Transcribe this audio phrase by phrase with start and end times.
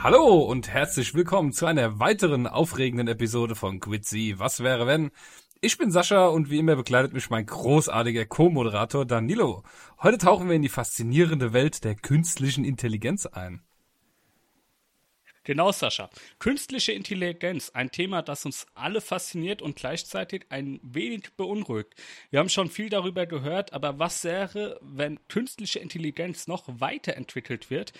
[0.00, 4.34] Hallo und herzlich willkommen zu einer weiteren aufregenden Episode von Quitzy.
[4.38, 5.10] Was wäre wenn?
[5.60, 9.64] Ich bin Sascha und wie immer begleitet mich mein großartiger Co-Moderator Danilo.
[10.00, 13.60] Heute tauchen wir in die faszinierende Welt der künstlichen Intelligenz ein.
[15.42, 16.10] Genau, Sascha.
[16.38, 21.94] Künstliche Intelligenz, ein Thema, das uns alle fasziniert und gleichzeitig ein wenig beunruhigt.
[22.30, 27.92] Wir haben schon viel darüber gehört, aber was wäre, wenn künstliche Intelligenz noch weiterentwickelt wird?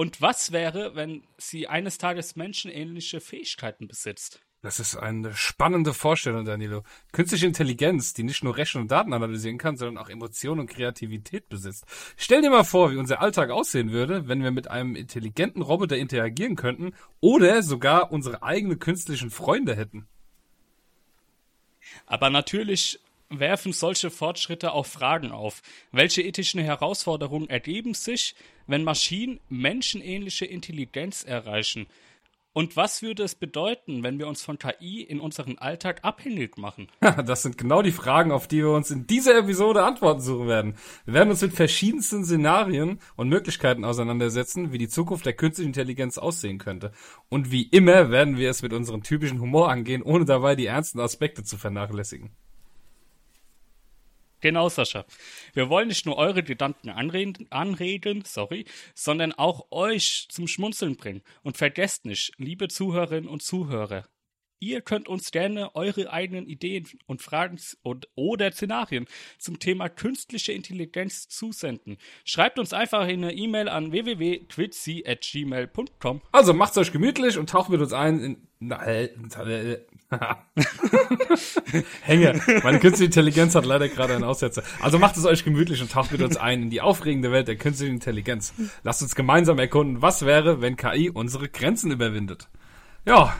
[0.00, 4.40] Und was wäre, wenn sie eines Tages menschenähnliche Fähigkeiten besitzt?
[4.62, 6.84] Das ist eine spannende Vorstellung, Danilo.
[7.10, 11.48] Künstliche Intelligenz, die nicht nur Rechen und Daten analysieren kann, sondern auch Emotionen und Kreativität
[11.48, 11.84] besitzt.
[12.16, 15.96] Stell dir mal vor, wie unser Alltag aussehen würde, wenn wir mit einem intelligenten Roboter
[15.96, 20.06] interagieren könnten oder sogar unsere eigenen künstlichen Freunde hätten.
[22.06, 23.00] Aber natürlich
[23.30, 25.62] werfen solche Fortschritte auch Fragen auf.
[25.92, 28.34] Welche ethischen Herausforderungen ergeben sich,
[28.66, 31.86] wenn Maschinen menschenähnliche Intelligenz erreichen?
[32.54, 36.88] Und was würde es bedeuten, wenn wir uns von KI in unserem Alltag abhängig machen?
[37.24, 40.74] Das sind genau die Fragen, auf die wir uns in dieser Episode Antworten suchen werden.
[41.04, 46.18] Wir werden uns mit verschiedensten Szenarien und Möglichkeiten auseinandersetzen, wie die Zukunft der künstlichen Intelligenz
[46.18, 46.90] aussehen könnte.
[47.28, 50.98] Und wie immer werden wir es mit unserem typischen Humor angehen, ohne dabei die ernsten
[50.98, 52.30] Aspekte zu vernachlässigen.
[54.40, 55.04] Genau, Sascha.
[55.52, 61.22] Wir wollen nicht nur eure Gedanken anreden, anregen, sorry, sondern auch euch zum Schmunzeln bringen.
[61.42, 64.08] Und vergesst nicht, liebe Zuhörerinnen und Zuhörer,
[64.60, 69.06] Ihr könnt uns gerne eure eigenen Ideen und Fragen und, oder Szenarien
[69.38, 71.96] zum Thema künstliche Intelligenz zusenden.
[72.24, 76.22] Schreibt uns einfach eine E-Mail an www.twitzy.gmail.com.
[76.32, 78.48] Also macht's euch gemütlich und taucht mit uns ein in.
[82.02, 82.40] Hänge.
[82.62, 84.62] Meine künstliche Intelligenz hat leider gerade einen Aussetzer.
[84.80, 87.56] Also macht es euch gemütlich und taucht mit uns ein in die aufregende Welt der
[87.56, 88.54] künstlichen Intelligenz.
[88.82, 92.48] Lasst uns gemeinsam erkunden, was wäre, wenn KI unsere Grenzen überwindet.
[93.04, 93.34] Ja,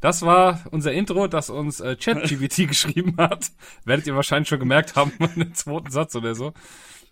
[0.00, 3.52] das war unser Intro, das uns äh, ChatGPT geschrieben hat.
[3.84, 6.54] Werdet ihr wahrscheinlich schon gemerkt haben in zweiten Satz oder so.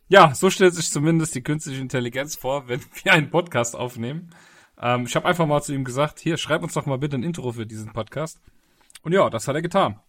[0.09, 4.31] Ja, so stellt sich zumindest die künstliche Intelligenz vor, wenn wir einen Podcast aufnehmen.
[4.81, 7.23] Ähm, ich habe einfach mal zu ihm gesagt, hier, schreib uns doch mal bitte ein
[7.23, 8.41] Intro für diesen Podcast.
[9.03, 10.01] Und ja, das hat er getan.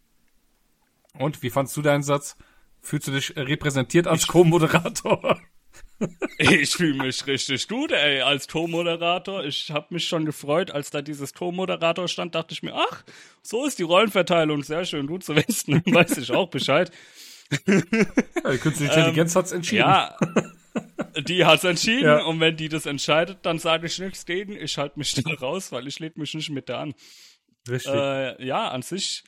[1.18, 2.38] Und wie fandst du deinen Satz?
[2.82, 5.40] Fühlst du dich repräsentiert als Co-Moderator?
[6.40, 9.44] Ich fühle mich richtig gut, ey, als Co-Moderator.
[9.46, 13.04] Ich habe mich schon gefreut, als da dieses Co-Moderator stand, dachte ich mir, ach,
[13.44, 16.92] so ist die Rollenverteilung, sehr schön, gut zu wissen, weiß ich auch Bescheid.
[17.68, 17.82] Ja,
[18.52, 19.82] die künstliche Intelligenz ähm, hat's entschieden.
[19.82, 20.18] Ja,
[21.20, 22.24] die hat's entschieden ja.
[22.24, 25.72] und wenn die das entscheidet, dann sage ich nichts gegen, ich halte mich da raus,
[25.72, 26.94] weil ich leg mich nicht mit da an.
[27.70, 27.94] Richtig.
[27.94, 29.24] Äh, ja, an sich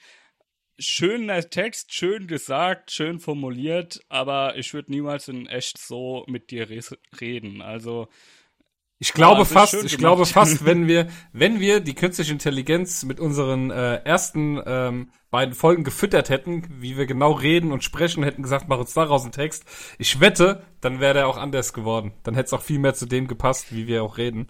[0.79, 6.67] schöner Text, schön gesagt, schön formuliert, aber ich würde niemals in echt so mit dir
[7.19, 7.61] reden.
[7.61, 8.07] Also
[8.99, 13.19] ich glaube ja, fast, ich glaube fast, wenn wir, wenn wir die künstliche Intelligenz mit
[13.19, 18.43] unseren äh, ersten ähm, beiden Folgen gefüttert hätten, wie wir genau reden und sprechen, hätten
[18.43, 19.65] gesagt, mach uns daraus einen Text.
[19.97, 22.13] Ich wette, dann wäre der auch anders geworden.
[22.23, 24.47] Dann hätte es auch viel mehr zu dem gepasst, wie wir auch reden.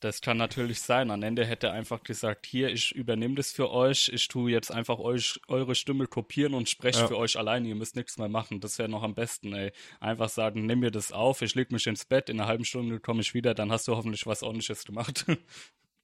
[0.00, 1.10] Das kann natürlich sein.
[1.10, 4.70] Am Ende hätte er einfach gesagt, hier, ich übernehme das für euch, ich tue jetzt
[4.70, 7.08] einfach euch eure Stimme kopieren und spreche ja.
[7.08, 8.60] für euch alleine, ihr müsst nichts mehr machen.
[8.60, 9.72] Das wäre noch am besten, ey.
[9.98, 13.00] Einfach sagen, nimm mir das auf, ich leg mich ins Bett, in einer halben Stunde
[13.00, 15.24] komme ich wieder, dann hast du hoffentlich was ordentliches gemacht.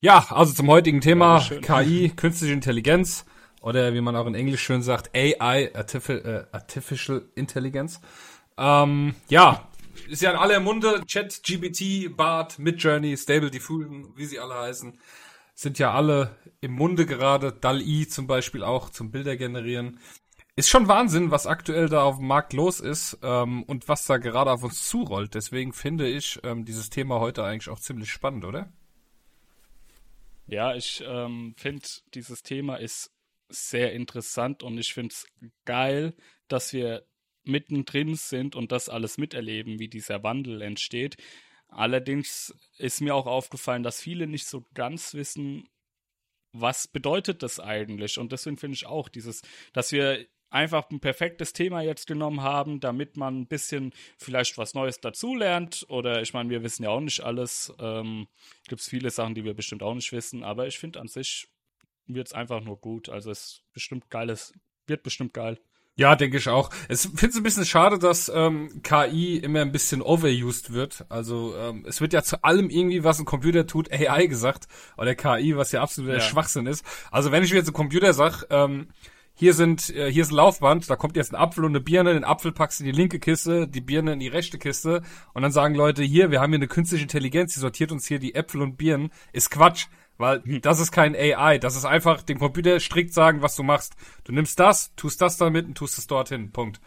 [0.05, 3.25] Ja, also zum heutigen Thema KI, künstliche Intelligenz
[3.61, 8.01] oder wie man auch in Englisch schön sagt, AI, Artificial, äh, Artificial Intelligence.
[8.59, 9.69] Ähm, ja,
[10.09, 11.03] ist ja in aller Munde.
[11.07, 14.99] Chat, GBT, Bart, Midjourney, Stable Diffusion, wie sie alle heißen,
[15.55, 17.53] sind ja alle im Munde gerade.
[17.53, 19.99] DAL-I zum Beispiel auch zum Bilder generieren.
[20.55, 24.19] Ist schon Wahnsinn, was aktuell da auf dem Markt los ist ähm, und was da
[24.19, 25.35] gerade auf uns zurollt.
[25.35, 28.71] Deswegen finde ich ähm, dieses Thema heute eigentlich auch ziemlich spannend, oder?
[30.47, 33.11] Ja, ich ähm, finde, dieses Thema ist
[33.49, 35.27] sehr interessant und ich finde es
[35.65, 36.15] geil,
[36.49, 37.07] dass wir
[37.45, 41.17] mittendrin sind und das alles miterleben, wie dieser Wandel entsteht.
[41.69, 45.69] Allerdings ist mir auch aufgefallen, dass viele nicht so ganz wissen,
[46.53, 48.19] was bedeutet das eigentlich?
[48.19, 49.41] Und deswegen finde ich auch dieses,
[49.73, 54.75] dass wir einfach ein perfektes Thema jetzt genommen haben, damit man ein bisschen vielleicht was
[54.75, 55.87] Neues dazulernt.
[55.89, 57.73] Oder ich meine, wir wissen ja auch nicht alles.
[57.79, 58.29] Ähm,
[58.69, 60.45] Gibt es viele Sachen, die wir bestimmt auch nicht wissen.
[60.45, 61.49] Aber ich finde an sich
[62.07, 63.09] wird es einfach nur gut.
[63.09, 64.53] Also es bestimmt geiles,
[64.87, 65.59] wird bestimmt geil.
[65.95, 66.71] Ja, denke ich auch.
[66.89, 71.05] Es finde es ein bisschen schade, dass ähm, KI immer ein bisschen overused wird.
[71.11, 74.69] Also ähm, es wird ja zu allem irgendwie, was ein Computer tut, AI gesagt.
[74.97, 76.21] Oder KI, was ja absoluter ja.
[76.21, 76.83] Schwachsinn ist.
[77.11, 78.89] Also wenn ich jetzt ein Computer sag, ähm,
[79.35, 82.15] hier sind, äh, hier ist ein Laufband, da kommt jetzt ein Apfel und eine Birne,
[82.15, 85.03] den Apfel packst du in die linke Kiste, die Birne in die rechte Kiste
[85.35, 88.19] und dann sagen Leute, hier, wir haben hier eine künstliche Intelligenz, die sortiert uns hier
[88.19, 89.87] die Äpfel und Birnen, ist Quatsch.
[90.23, 90.63] Weil Hm.
[90.63, 93.95] das ist kein AI, das ist einfach dem Computer strikt sagen, was du machst.
[94.25, 96.51] Du nimmst das, tust das damit und tust es dorthin.
[96.53, 96.81] Punkt.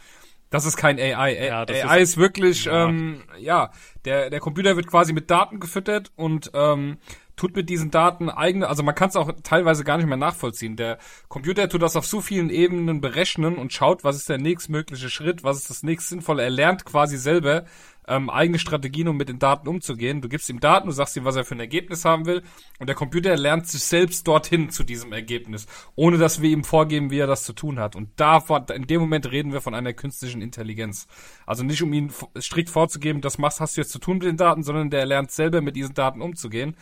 [0.49, 1.47] Das ist kein AI.
[1.47, 2.87] Ja, AI ist, ist- wirklich, ja.
[2.87, 3.71] ähm, ja,
[4.05, 6.97] der, der Computer wird quasi mit Daten gefüttert und ähm,
[7.35, 10.77] tut mit diesen Daten eigene, also man kann es auch teilweise gar nicht mehr nachvollziehen.
[10.77, 10.97] Der
[11.27, 15.43] Computer tut das auf so vielen Ebenen berechnen und schaut, was ist der nächstmögliche Schritt,
[15.43, 16.43] was ist das nächst Sinnvolle.
[16.43, 17.65] Er lernt quasi selber
[18.07, 20.21] ähm, eigene Strategien, um mit den Daten umzugehen.
[20.21, 22.43] Du gibst ihm Daten, du sagst ihm, was er für ein Ergebnis haben will
[22.79, 27.11] und der Computer lernt sich selbst dorthin zu diesem Ergebnis, ohne dass wir ihm vorgeben,
[27.11, 27.95] wie er das zu tun hat.
[27.95, 28.43] Und da
[28.73, 31.07] in dem Moment reden wir von einer künstlichen Intelligenz.
[31.45, 34.37] Also nicht um ihn strikt vorzugeben, das machst, hast du jetzt zu tun mit den
[34.37, 36.75] Daten, sondern der lernt selber mit diesen Daten umzugehen.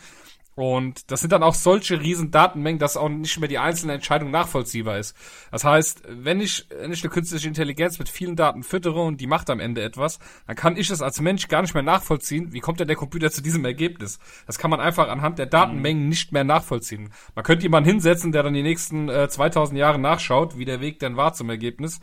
[0.54, 4.30] Und das sind dann auch solche riesen Datenmengen, dass auch nicht mehr die einzelne Entscheidung
[4.30, 5.16] nachvollziehbar ist.
[5.50, 9.26] Das heißt, wenn ich, wenn ich eine künstliche Intelligenz mit vielen Daten füttere und die
[9.26, 12.60] macht am Ende etwas, dann kann ich es als Mensch gar nicht mehr nachvollziehen, wie
[12.60, 14.18] kommt denn der Computer zu diesem Ergebnis.
[14.46, 17.10] Das kann man einfach anhand der Datenmengen nicht mehr nachvollziehen.
[17.34, 21.00] Man könnte jemanden hinsetzen, der dann die nächsten äh, 2000 Jahre nachschaut, wie der Weg
[21.00, 22.00] denn war zum Ergebnis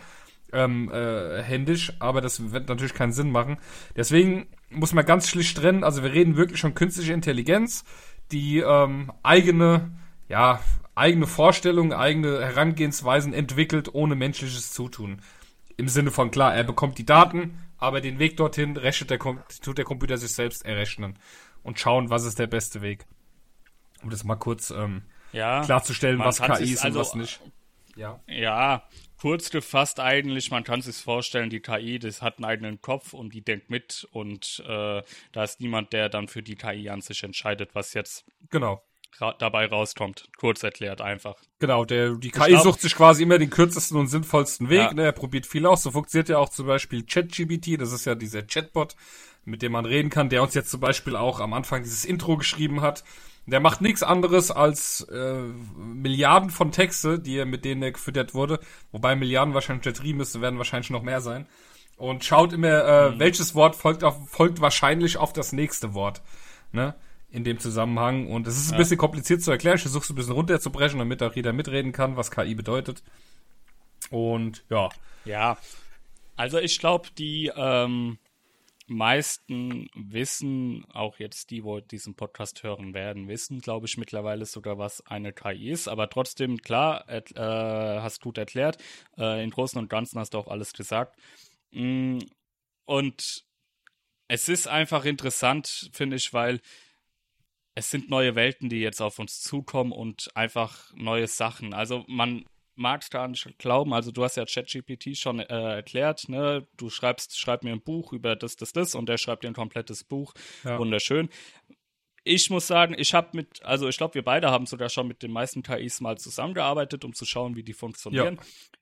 [0.54, 3.58] ähm, äh, händisch, aber das wird natürlich keinen Sinn machen.
[3.96, 5.84] Deswegen muss man ganz schlicht trennen.
[5.84, 7.84] Also wir reden wirklich von künstlicher Intelligenz,
[8.32, 9.92] die ähm, eigene,
[10.30, 10.60] ja,
[10.96, 15.22] eigene Vorstellungen, eigene Herangehensweisen entwickelt, ohne menschliches Zutun.
[15.78, 19.78] Im Sinne von klar, er bekommt die Daten, aber den Weg dorthin rechnet der, tut
[19.78, 21.18] der Computer sich selbst errechnen
[21.64, 23.06] und schauen, was ist der beste Weg.
[24.04, 25.62] Um das mal kurz ähm, Ja.
[25.64, 27.40] klarzustellen, was KI ist und also- was nicht.
[27.96, 28.20] Ja.
[28.28, 28.84] Ja,
[29.22, 33.34] kurz gefasst eigentlich, man kann sich vorstellen, die KI, das hat einen eigenen Kopf und
[33.36, 37.22] die denkt mit und äh, da ist niemand, der dann für die KI an sich
[37.22, 38.82] entscheidet, was jetzt Genau.
[39.20, 40.28] ra dabei rauskommt.
[40.38, 41.36] Kurz erklärt einfach.
[41.60, 44.80] Genau, der, die KI glaub- sucht sich quasi immer den kürzesten und sinnvollsten Weg.
[44.80, 44.94] Ja.
[44.94, 45.04] Ne?
[45.04, 45.84] Er probiert viel aus.
[45.84, 47.80] So funktioniert ja auch zum Beispiel ChatGPT.
[47.80, 48.96] Das ist ja dieser Chatbot,
[49.46, 52.38] mit dem man reden kann, der uns jetzt zum Beispiel auch am Anfang dieses Intro
[52.38, 53.04] geschrieben hat.
[53.48, 55.42] Der macht nichts anderes als äh,
[55.76, 58.60] Milliarden von Texte, die er mit denen er gefüttert wurde.
[58.92, 61.48] Wobei Milliarden wahrscheinlich untertrieben ist, werden wahrscheinlich noch mehr sein.
[61.98, 66.22] Und schaut immer, äh, welches Wort folgt, auf, folgt wahrscheinlich auf das nächste Wort.
[66.72, 66.96] Ne?
[67.32, 68.28] In dem Zusammenhang.
[68.28, 69.76] Und es ist ein bisschen kompliziert zu erklären.
[69.76, 73.04] Ich versuche es ein bisschen runterzubrechen, damit auch jeder mitreden kann, was KI bedeutet.
[74.12, 74.90] Und ja.
[75.26, 75.58] Ja,
[76.36, 78.18] also ich glaube, die ähm,
[78.92, 84.78] meisten wissen, auch jetzt die, wo diesen Podcast hören werden, wissen, glaube ich, mittlerweile sogar,
[84.78, 85.88] was eine KI ist.
[85.88, 88.78] Aber trotzdem, klar, äh, hast gut erklärt.
[89.18, 91.18] Äh, Im Großen und Ganzen hast du auch alles gesagt.
[91.72, 92.20] Mm,
[92.86, 93.46] Und
[94.28, 96.62] es ist einfach interessant, finde ich, weil
[97.76, 101.74] es sind neue Welten, die jetzt auf uns zukommen und einfach neue Sachen.
[101.74, 102.46] Also man
[102.76, 103.94] mag es gar nicht glauben.
[103.94, 106.68] Also du hast ja ChatGPT schon äh, erklärt, ne?
[106.78, 109.54] Du schreibst, schreib mir ein Buch über das, das, das und der schreibt dir ein
[109.54, 110.34] komplettes Buch.
[110.64, 110.78] Ja.
[110.80, 111.30] Wunderschön.
[112.24, 115.24] Ich muss sagen, ich habe mit, also ich glaube, wir beide haben sogar schon mit
[115.24, 118.40] den meisten KIs mal zusammengearbeitet, um zu schauen, wie die funktionieren.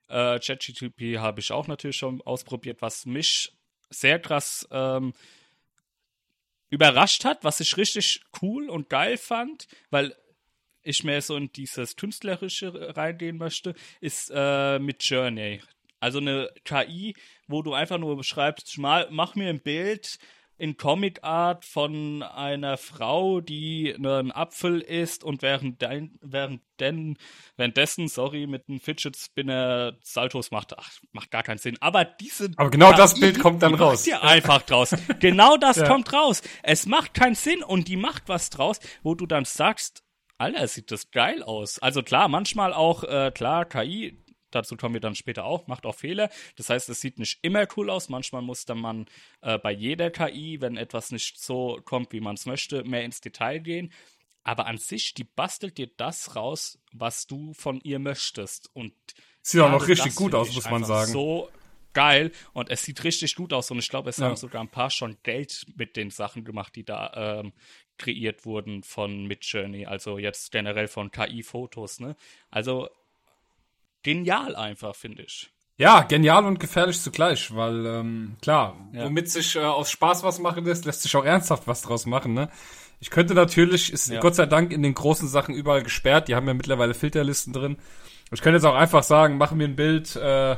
[0.10, 3.54] Äh, ChatGPT habe ich auch natürlich schon ausprobiert, was mich
[3.90, 5.14] sehr krass ähm,
[6.70, 10.16] überrascht hat, was ich richtig cool und geil fand, weil
[10.90, 15.62] ich mehr so in dieses Künstlerische reingehen möchte, ist äh, mit Journey.
[16.00, 17.14] Also eine KI,
[17.48, 20.18] wo du einfach nur beschreibst, mach mir ein Bild
[20.58, 25.82] in Comic Art von einer Frau, die einen Apfel isst und während
[26.22, 27.18] während denn,
[27.56, 30.78] währenddessen, sorry, mit einem Fidget Spinner Saltos macht.
[30.78, 31.78] Ach, macht gar keinen Sinn.
[31.80, 34.04] Aber diese Aber genau das KI, Bild kommt dann die raus.
[34.04, 34.94] Dir einfach draus.
[35.22, 35.88] Genau das Ja.
[35.88, 36.42] kommt raus.
[36.62, 40.04] Es macht keinen Sinn und die macht was draus, wo du dann sagst,
[40.40, 41.80] Alter, sieht das geil aus.
[41.80, 44.18] Also klar, manchmal auch, äh, klar, KI,
[44.52, 46.30] dazu kommen wir dann später auch, macht auch Fehler.
[46.56, 48.10] Das heißt, es sieht nicht immer cool aus.
[48.10, 49.06] Manchmal muss dann man
[49.42, 53.22] äh, bei jeder KI, wenn etwas nicht so kommt, wie man es möchte, mehr ins
[53.22, 53.92] Detail gehen.
[54.44, 58.70] Aber an sich, die bastelt dir das raus, was du von ihr möchtest.
[58.74, 58.94] Und
[59.42, 61.12] Sieht auch noch richtig gut aus, muss man sagen.
[61.12, 61.50] So
[61.94, 64.28] geil und es sieht richtig gut aus und ich glaube, es Ja.
[64.28, 67.52] haben sogar ein paar schon Geld mit den Sachen gemacht, die da ähm,
[68.00, 72.16] kreiert wurden von Midjourney, also jetzt generell von KI-Fotos, ne?
[72.50, 72.90] Also
[74.04, 75.50] genial einfach, finde ich.
[75.78, 79.06] Ja, genial und gefährlich zugleich, weil ähm, klar, Ja.
[79.06, 82.34] womit sich äh, aus Spaß was machen lässt, lässt sich auch ernsthaft was draus machen.
[82.34, 82.50] Ne?
[83.00, 84.20] Ich könnte natürlich, ist Ja.
[84.20, 87.78] Gott sei Dank in den großen Sachen überall gesperrt, die haben ja mittlerweile Filterlisten drin.
[88.32, 90.58] Ich könnte jetzt auch einfach sagen, mach mir ein Bild, äh,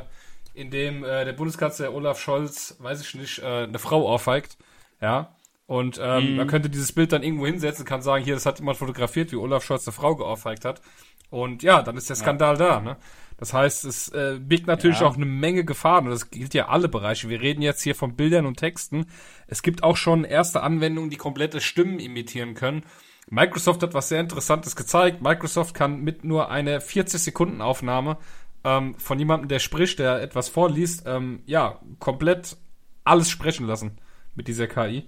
[0.55, 4.57] in dem äh, der Bundeskanzler Olaf Scholz, weiß ich nicht, äh, eine Frau ohrfeigt,
[5.01, 5.36] ja.
[5.72, 6.04] Und Mhm.
[6.04, 9.32] ähm, man könnte dieses Bild dann irgendwo hinsetzen, kann sagen, hier, das hat jemand fotografiert,
[9.32, 10.82] wie Olaf Scholz eine Frau geohrfeigt hat.
[11.30, 12.98] Und ja, dann ist der Skandal da, ne?
[13.38, 15.08] Das heißt, es äh, birgt natürlich Ja.
[15.08, 17.30] auch eine Menge Gefahren und das gilt ja alle Bereiche.
[17.30, 19.06] Wir reden jetzt hier von Bildern und Texten.
[19.48, 22.84] Es gibt auch schon erste Anwendungen, die komplette Stimmen imitieren können.
[23.30, 25.22] Microsoft hat was sehr Interessantes gezeigt.
[25.22, 28.18] Microsoft kann mit nur einer 40 Sekunden Aufnahme
[28.66, 32.58] ähm, von jemandem, der spricht, der etwas vorliest, ähm, ja, komplett
[33.06, 33.98] alles sprechen lassen
[34.36, 35.08] mit dieser KI.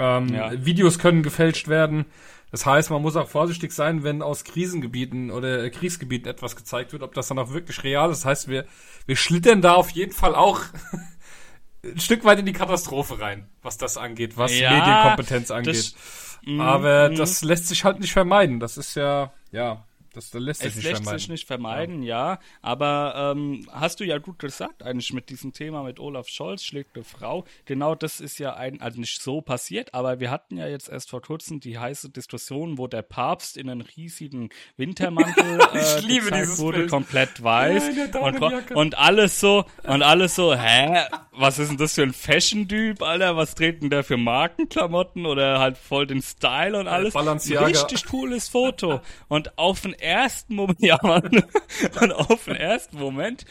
[0.00, 0.50] Ähm, Ja.
[0.64, 2.06] Videos können gefälscht werden.
[2.50, 7.04] Das heißt, man muss auch vorsichtig sein, wenn aus Krisengebieten oder Kriegsgebieten etwas gezeigt wird,
[7.04, 8.20] ob das dann auch wirklich real ist.
[8.20, 8.64] Das heißt, wir,
[9.06, 10.62] wir schlittern da auf jeden Fall auch
[11.84, 15.94] ein Stück weit in die Katastrophe rein, was das angeht, was Ja, Medienkompetenz angeht.
[16.44, 17.16] Mhm, Aber mhm.
[17.16, 18.58] das lässt sich halt nicht vermeiden.
[18.58, 21.18] Das ist ja, ja, das, das lässt sich Es nicht lässt vermeiden.
[21.18, 22.38] sich nicht vermeiden, ja.
[22.62, 26.96] Aber ähm, hast du ja gut gesagt, eigentlich mit diesem Thema mit Olaf Scholz schlägt
[26.96, 27.44] eine Frau.
[27.64, 31.10] Genau das ist ja ein, also nicht so passiert, aber wir hatten ja jetzt erst
[31.10, 36.24] vor kurzem die heiße Diskussion, wo der Papst in einen riesigen Wintermantel äh, Ich liebe
[36.26, 36.90] gezeigt wurde, Bild.
[36.90, 37.90] komplett weiß.
[37.96, 41.04] Ja, und, und alles so, und alles so, hä?
[41.32, 43.36] Was ist denn das für ein Fashion-Typ, Alter?
[43.36, 47.14] Was treten der für Markenklamotten oder halt voll den Style und alles?
[47.14, 47.66] Balenciaga.
[47.66, 49.00] Richtig cooles Foto.
[49.28, 51.44] Und auf den ersten Moment, ja, Mann,
[52.00, 53.44] und auf den ersten Moment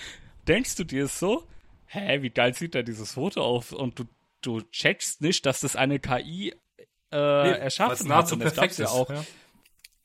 [0.47, 1.47] denkst du dir so,
[1.85, 3.73] hä, wie geil sieht da dieses Foto aus?
[3.73, 4.05] Und du,
[4.41, 6.53] du checkst nicht, dass das eine KI
[7.11, 8.31] äh, weil's erschaffen hat.
[8.31, 9.09] Und das gab's ja auch.
[9.09, 9.23] ja.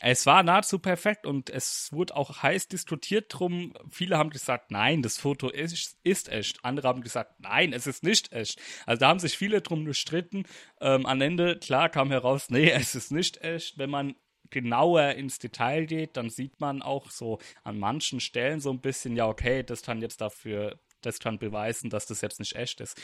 [0.06, 3.72] Es war nahezu perfekt und es wurde auch heiß diskutiert drum.
[3.88, 6.62] Viele haben gesagt, nein, das Foto ist, ist echt.
[6.62, 8.60] Andere haben gesagt, nein, es ist nicht echt.
[8.84, 10.44] Also da haben sich viele drum gestritten.
[10.80, 13.78] Ähm, am Ende, klar, kam heraus, nee, es ist nicht echt.
[13.78, 14.14] Wenn man
[14.54, 19.16] genauer ins Detail geht, dann sieht man auch so an manchen Stellen so ein bisschen,
[19.16, 22.96] ja, okay, das kann jetzt dafür, das kann beweisen, dass das jetzt nicht echt ist.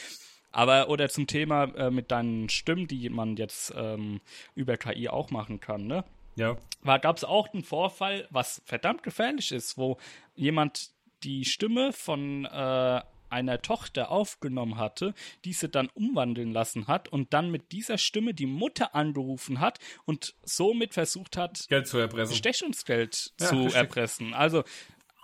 [0.52, 4.20] Aber, oder zum Thema äh, mit deinen Stimmen, die man jetzt ähm,
[4.54, 6.04] über KI auch machen kann, ne?
[6.36, 6.56] Ja.
[6.82, 9.98] war gab es auch einen Vorfall, was verdammt gefährlich ist, wo
[10.36, 10.90] jemand
[11.24, 17.50] die Stimme von äh, einer Tochter aufgenommen hatte, diese dann umwandeln lassen hat und dann
[17.50, 22.32] mit dieser Stimme die Mutter angerufen hat und somit versucht hat, Geld zu erpressen.
[22.32, 23.74] Bestechungsgeld Ja, zu richtig.
[23.74, 24.34] erpressen.
[24.34, 24.64] Also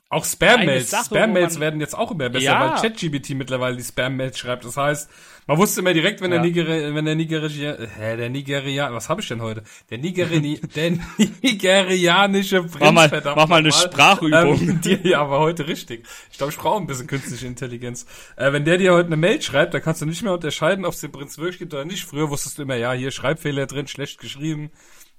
[0.08, 0.94] Auch Spam-Mails.
[1.06, 2.74] Spam-Mails werden jetzt auch immer besser, Ja.
[2.74, 4.64] weil ChatGPT mittlerweile die Spam-Mails schreibt.
[4.64, 5.10] Das heißt,
[5.48, 6.36] man wusste immer direkt, wenn Ja.
[6.38, 9.64] der Nigeria, wenn der Nigeria, äh, hä, der Nigeria, was habe ich denn heute?
[9.90, 10.92] Der Nigeria, der
[11.42, 14.60] nigerianische Prinz, Mach mal- verdammt mach mal eine Sprachübung.
[14.60, 16.06] Ähm, die, ja, aber heute richtig.
[16.30, 18.06] Ich glaube, ich brauche ein bisschen künstliche Intelligenz.
[18.36, 20.94] Äh, wenn der dir heute eine Mail schreibt, dann kannst du nicht mehr unterscheiden, ob
[20.94, 22.04] es den Prinz wirklich gibt oder nicht.
[22.04, 24.70] Früher wusstest du immer, ja, hier Schreibfehler drin, schlecht geschrieben.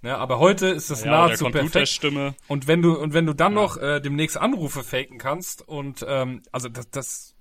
[0.04, 2.06] Ja, aber heute ist das ja, nahezu perfekt.
[2.48, 6.44] Und wenn du und wenn du dann noch äh, demnächst Anrufe faken kannst und ähm,
[6.52, 7.36] also das, das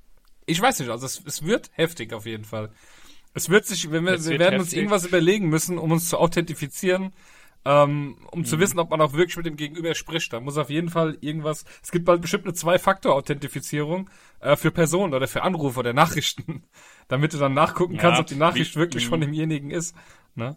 [0.46, 2.70] ich weiß nicht, also es, es wird heftig auf jeden Fall.
[3.34, 4.78] Es wird sich, wenn wir, Es wir werden uns heftig.
[4.78, 7.12] irgendwas überlegen müssen, um uns zu authentifizieren,
[7.66, 8.44] ähm, um Mhm.
[8.46, 10.32] zu wissen, ob man auch wirklich mit dem Gegenüber spricht.
[10.32, 11.64] Da muss auf jeden Fall irgendwas.
[11.82, 14.08] Es gibt bald bestimmt eine Zwei-Faktor-Authentifizierung
[14.40, 16.62] äh, für Personen oder für Anrufe oder Nachrichten,
[17.08, 19.10] damit du dann nachgucken Ja, kannst, ob die Nachricht wie- wirklich mhm.
[19.10, 19.94] von demjenigen ist.
[20.34, 20.56] Ne?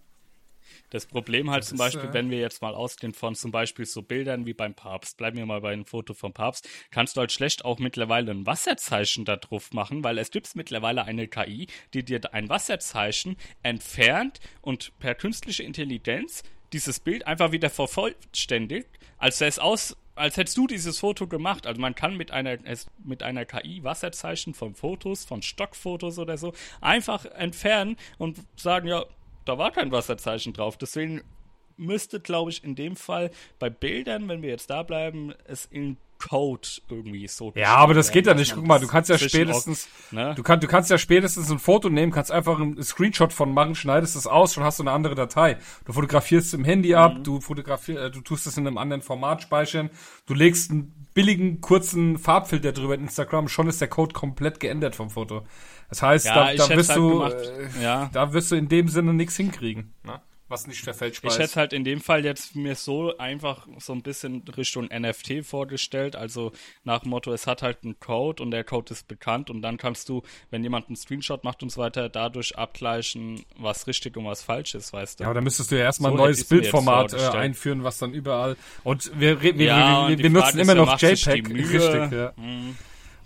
[0.90, 3.86] Das Problem halt zum ist, Beispiel, äh, wenn wir jetzt mal ausgehen von zum Beispiel
[3.86, 7.22] so Bildern wie beim Papst, bleiben wir mal bei einem Foto vom Papst, kannst du
[7.22, 11.68] halt schlecht auch mittlerweile ein Wasserzeichen da drauf machen, weil es gibt mittlerweile eine KI,
[11.94, 16.44] die dir ein Wasserzeichen entfernt und per künstliche Intelligenz
[16.74, 21.66] dieses Bild einfach wieder vervollständigt, als es aus, als hättest du dieses Foto gemacht.
[21.66, 22.58] Also man kann mit einer,
[23.04, 29.06] mit einer KI Wasserzeichen von Fotos, von Stockfotos oder so, einfach entfernen und sagen, ja,
[29.46, 30.78] da war kein Wasserzeichen drauf.
[30.78, 31.22] Deswegen
[31.78, 35.98] müsste, glaube ich, in dem Fall bei Bildern, wenn wir jetzt da bleiben, es in
[36.20, 37.54] Code irgendwie so.
[37.56, 38.54] Ja, aber das geht ja nicht.
[38.54, 40.34] Guck mal, du kannst ja spätestens, ne?
[40.36, 43.74] du, kann, du kannst ja spätestens ein Foto nehmen, kannst einfach einen Screenshot von machen,
[43.74, 45.58] schneidest es aus, schon hast du eine andere Datei.
[45.86, 47.24] Du fotografierst im Handy ab, Mhm.
[47.24, 49.90] du fotografierst, äh, du tust es in einem anderen Format speichern,
[50.26, 54.96] du legst einen billigen, kurzen Farbfilter drüber in Instagram, schon ist der Code komplett geändert
[54.96, 55.44] vom Foto.
[55.90, 58.10] Das heißt, Ja, da, da wirst halt du, äh, Ja.
[58.14, 60.22] da wirst du in dem Sinne nichts hinkriegen, ne?
[60.50, 64.02] was nicht verfälschbar Ich hätte halt in dem Fall jetzt mir so einfach so ein
[64.02, 66.16] bisschen Richtung NFT vorgestellt.
[66.16, 66.52] Also
[66.84, 69.78] nach dem Motto, es hat halt einen Code und der Code ist bekannt und dann
[69.78, 74.26] kannst du, wenn jemand einen Screenshot macht und so weiter, dadurch abgleichen, was richtig und
[74.26, 75.24] was falsch ist, weißt du.
[75.24, 78.14] Ja, aber da müsstest du ja erstmal So ein neues Bildformat äh, einführen, was dann
[78.14, 78.58] überall.
[78.84, 81.48] Und wir, wir, wir, Ja, wir, wir ist immer noch JPEG.
[81.50, 82.34] Richtig, ja.
[82.36, 82.76] Hm.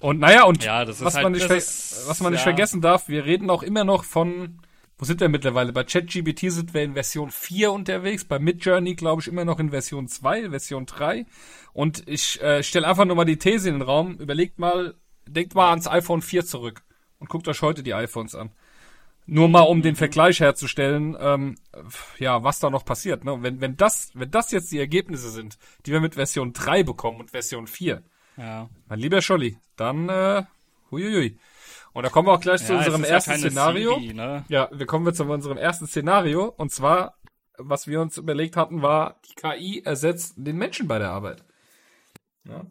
[0.03, 2.43] Und naja, und Ja, was, halt- man nicht ist- was man nicht ja.
[2.43, 4.60] vergessen darf, wir reden auch immer noch von,
[4.98, 5.72] wo sind wir mittlerweile?
[5.72, 9.69] Bei ChatGPT sind wir in Version 4 unterwegs, bei Midjourney glaube ich immer noch in
[9.69, 11.25] Version 2, Version 3.
[11.72, 14.95] Und ich äh, stelle einfach nur mal die These in den Raum, überlegt mal,
[15.25, 16.81] denkt mal ans iPhone 4 zurück
[17.19, 18.51] und guckt euch heute die iPhones an.
[19.25, 21.55] Nur mal, um den Vergleich herzustellen, ähm,
[22.19, 23.24] ja, was da noch passiert.
[23.24, 23.38] Ne?
[23.39, 27.22] Wenn, wenn, das, wenn das jetzt die Ergebnisse sind, die wir mit Version 3 bekommen
[27.22, 28.03] und Version 4,
[28.37, 28.69] Ja.
[28.87, 30.43] Mein lieber Scholli, dann, äh,
[30.91, 31.37] huiuiui.
[31.93, 33.99] Und da kommen wir auch gleich zu Ja, es unserem ja ersten keine Szenario.
[33.99, 34.45] Siri, ne?
[34.49, 36.45] Ja, wir kommen wir zu unserem ersten Szenario.
[36.57, 37.15] Und zwar,
[37.59, 41.43] was wir uns überlegt hatten, war, die KI ersetzt den Menschen bei der Arbeit.
[42.45, 42.65] Ja.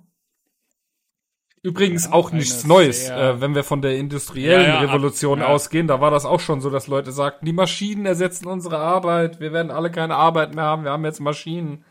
[1.64, 5.38] Übrigens Ja, auch nichts Neues, äh, wenn wir von der industriellen Ja, ja, ab- Revolution
[5.38, 5.47] ja.
[5.47, 5.87] ausgehen.
[5.87, 9.38] Da war das auch schon so, dass Leute sagten, die Maschinen ersetzen unsere Arbeit.
[9.38, 10.83] Wir werden alle keine Arbeit mehr haben.
[10.83, 11.85] Wir haben jetzt Maschinen.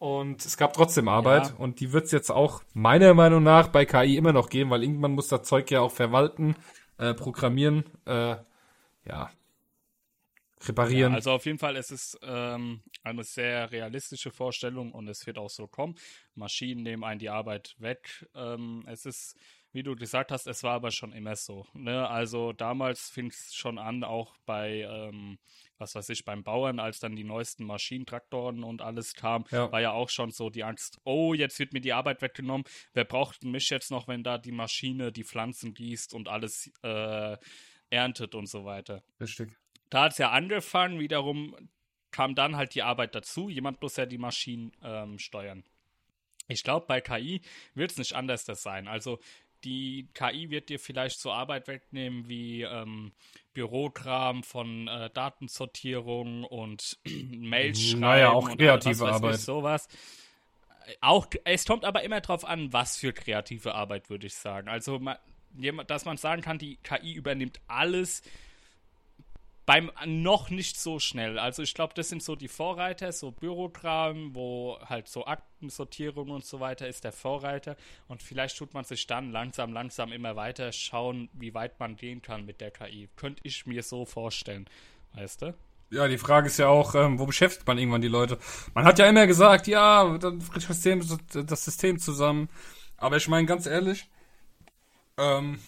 [0.00, 1.50] Und es gab trotzdem Arbeit.
[1.50, 1.54] Ja.
[1.56, 4.82] Und die wird es jetzt auch meiner Meinung nach bei KI immer noch geben, weil
[4.82, 6.56] irgendwann muss das Zeug ja auch verwalten,
[6.96, 8.36] äh, programmieren, äh,
[9.06, 9.30] ja,
[10.66, 11.12] reparieren.
[11.12, 15.36] Ja, also auf jeden Fall, es ist ähm, eine sehr realistische Vorstellung und es wird
[15.36, 15.96] auch so kommen.
[16.34, 18.26] Maschinen nehmen einen die Arbeit weg.
[18.34, 19.36] Ähm, es ist,
[19.72, 21.66] wie du gesagt hast, es war aber schon immer so.
[21.74, 22.08] Ne?
[22.08, 25.38] Also damals fing es schon an, auch bei, ähm,
[25.80, 29.72] was weiß ich, beim Bauern, als dann die neuesten Maschinentraktoren und alles kam, Ja.
[29.72, 32.64] war ja auch schon so die Angst, oh, jetzt wird mir die Arbeit weggenommen.
[32.92, 37.36] Wer braucht mich jetzt noch, wenn da die Maschine die Pflanzen gießt und alles äh,
[37.90, 39.50] erntet und so weiter Richtig.
[39.88, 41.56] da hat es ja angefangen, wiederum
[42.12, 43.48] kam dann halt die Arbeit dazu.
[43.48, 45.64] Jemand muss ja die Maschinen ähm, steuern.
[46.48, 47.40] Ich glaube, bei KI
[47.74, 48.88] wird es nicht anders das sein.
[48.88, 49.20] Also
[49.64, 53.12] die KI wird dir vielleicht so Arbeit wegnehmen wie ähm,
[53.54, 58.00] Bürokram von äh, Datensortierung und Mails schreiben.
[58.00, 59.40] Naja, auch und kreative was Arbeit.
[59.40, 59.88] Sowas.
[61.00, 64.68] Auch, es kommt aber immer drauf an, was für kreative Arbeit, würde ich sagen.
[64.68, 65.18] Also, ma-
[65.56, 68.22] jemand- dass man sagen kann, die KI übernimmt alles
[69.70, 71.38] beim noch nicht so schnell.
[71.38, 76.44] Also ich glaube, das sind so die Vorreiter, so Bürokram, wo halt so Aktensortierung und
[76.44, 77.76] so weiter ist der Vorreiter.
[78.08, 82.20] Und vielleicht tut man sich dann langsam, langsam immer weiter schauen, wie weit man gehen
[82.20, 83.08] kann mit der KI.
[83.14, 84.68] Könnte ich mir so vorstellen.
[85.14, 85.54] Weißt du?
[85.90, 88.40] Ja, die Frage ist ja auch, ähm, wo beschäftigt man irgendwann die Leute?
[88.74, 91.00] Man hat ja immer gesagt, ja, das System,
[91.46, 92.48] das System zusammen.
[92.96, 94.08] Aber ich meine, ganz ehrlich,
[95.16, 95.60] ähm,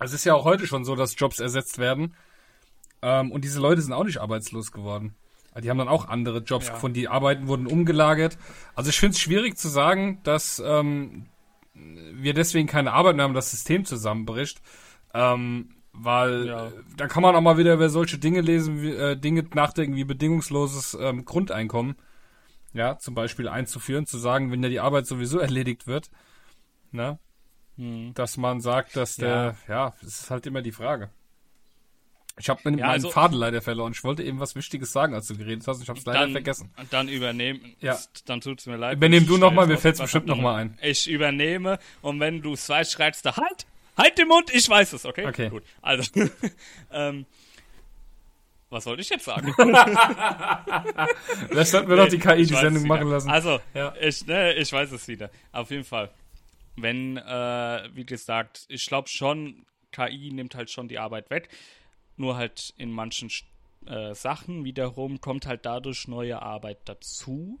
[0.00, 2.14] es ist ja auch heute schon so, dass Jobs ersetzt werden.
[3.06, 5.14] Ähm, und diese Leute sind auch nicht arbeitslos geworden.
[5.62, 6.74] Die haben dann auch andere Jobs Ja.
[6.74, 8.36] gefunden, die Arbeiten wurden umgelagert.
[8.74, 11.26] Also ich finde es schwierig zu sagen, dass ähm,
[11.72, 14.60] wir deswegen keine Arbeit mehr haben, das System zusammenbricht.
[15.14, 16.72] Ähm, weil Ja.
[16.96, 20.04] da kann man auch mal wieder über solche Dinge lesen, wie, äh, Dinge nachdenken wie
[20.04, 21.94] bedingungsloses ähm, Grundeinkommen.
[22.74, 26.10] Ja, zum Beispiel einzuführen, zu sagen, wenn ja die Arbeit sowieso erledigt wird,
[26.90, 27.18] ne,
[27.76, 28.12] Hm.
[28.14, 31.10] dass man sagt, dass der, ja, es ist halt immer die Frage.
[32.38, 33.92] Ich habe meinen Ja, also- Faden leider verloren.
[33.92, 35.82] Ich wollte eben was Wichtiges sagen, als du geredet hast.
[35.82, 36.70] Ich habe es leider dann, vergessen.
[36.90, 37.74] Dann übernehmen.
[37.80, 37.98] Ja.
[38.26, 38.96] Dann tut es mir leid.
[38.98, 40.78] Übernehm du noch stell mal, mir fällt's bestimmt noch mal ein.
[40.82, 44.92] Ich übernehme und wenn du es weißt, schreibst du halt, halt den Mund, ich weiß
[44.92, 45.26] es, okay?
[45.26, 45.48] Okay.
[45.48, 45.62] Gut.
[45.80, 46.10] Also,
[46.92, 47.24] ähm,
[48.68, 49.54] was wollte ich jetzt sagen?
[51.48, 53.30] Vielleicht sollten wir doch die KI die Sendung machen lassen.
[53.30, 53.94] Also, Ja.
[54.00, 55.30] ich, ne, ich weiß es wieder.
[55.52, 56.10] Auf jeden Fall.
[56.76, 61.48] Wenn, äh, wie gesagt, ich glaube schon, KI nimmt halt schon die Arbeit weg.
[62.16, 63.30] Nur halt in manchen
[63.86, 67.60] äh, Sachen wiederum kommt halt dadurch neue Arbeit dazu.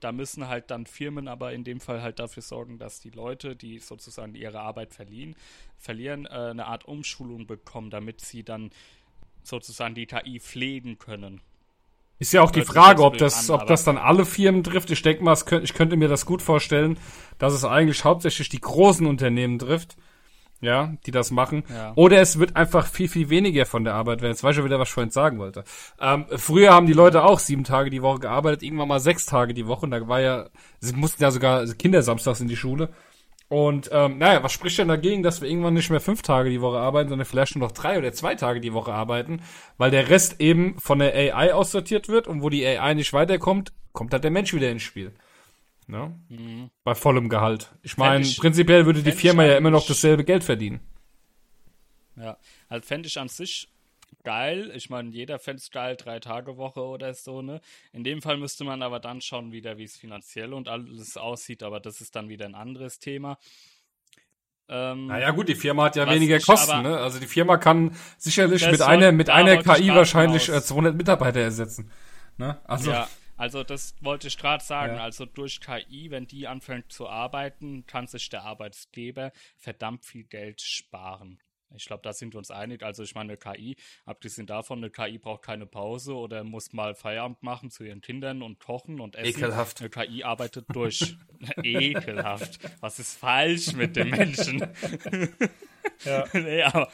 [0.00, 3.56] Da müssen halt dann Firmen aber in dem Fall halt dafür sorgen, dass die Leute,
[3.56, 5.34] die sozusagen ihre Arbeit verlieren,
[5.76, 8.70] verlieren, äh, eine Art Umschulung bekommen, damit sie dann
[9.42, 11.40] sozusagen die KI pflegen können.
[12.20, 14.90] Ist ja auch die Frage, ob das, ob das dann alle Firmen trifft.
[14.90, 16.98] Ich denke mal, ich könnte mir das gut vorstellen,
[17.38, 19.96] dass es eigentlich hauptsächlich die großen Unternehmen trifft,
[20.60, 21.64] ja, die das machen.
[21.68, 21.92] Ja.
[21.94, 24.32] Oder es wird einfach viel, viel weniger von der Arbeit werden.
[24.32, 25.64] Jetzt weiß ich schon wieder, was ich vorhin sagen wollte.
[26.00, 29.54] Ähm, früher haben die Leute auch sieben Tage die Woche gearbeitet, irgendwann mal sechs Tage
[29.54, 29.86] die Woche.
[29.86, 30.48] Und da war ja,
[30.80, 32.90] sie mussten ja sogar Kinder samstags in die Schule.
[33.48, 36.60] Und ähm, naja, was spricht denn dagegen, dass wir irgendwann nicht mehr fünf Tage die
[36.60, 39.40] Woche arbeiten, sondern vielleicht nur noch drei oder zwei Tage die Woche arbeiten,
[39.78, 43.72] weil der Rest eben von der AI aussortiert wird und wo die AI nicht weiterkommt,
[43.92, 45.12] kommt halt der Mensch wieder ins Spiel.
[45.90, 46.70] Ne?
[46.84, 47.74] Bei vollem Gehalt.
[47.82, 50.80] Ich meine, prinzipiell würde die Firma ja immer noch dasselbe Geld verdienen.
[52.16, 52.36] Ja,
[52.68, 53.68] also fände ich an sich
[54.22, 54.70] geil.
[54.74, 57.60] Ich meine, jeder fände es geil, drei Tage Woche oder so, ne?
[57.92, 61.62] In dem Fall müsste man aber dann schauen wieder, wie es finanziell und alles aussieht,
[61.62, 63.38] aber das ist dann wieder ein anderes Thema.
[64.68, 66.98] Ähm, Naja gut, die Firma hat ja weniger ich Kosten, ne?
[66.98, 70.64] Also die Firma kann sicherlich mit soll- einer, mit einer KI wahrscheinlich hinaus.
[70.64, 71.90] äh, 200 Mitarbeiter ersetzen.
[72.36, 72.58] Ne?
[72.64, 74.96] Also, Ja, also das wollte ich gerade sagen.
[74.96, 75.02] Ja.
[75.02, 80.60] Also durch KI, wenn die anfängt zu arbeiten, kann sich der Arbeitsgeber verdammt viel Geld
[80.60, 81.40] sparen.
[81.74, 82.82] Ich glaube, da sind wir uns einig.
[82.82, 86.94] Also ich meine, eine KI, abgesehen davon, eine KI braucht keine Pause oder muss mal
[86.94, 89.38] Feierabend machen zu ihren Kindern und kochen und essen.
[89.38, 89.80] Ekelhaft.
[89.80, 91.16] Eine KI arbeitet durch.
[91.62, 92.58] Ekelhaft.
[92.80, 94.66] Was ist falsch mit dem Menschen?
[96.04, 96.24] Ja.
[96.32, 96.90] nee, aber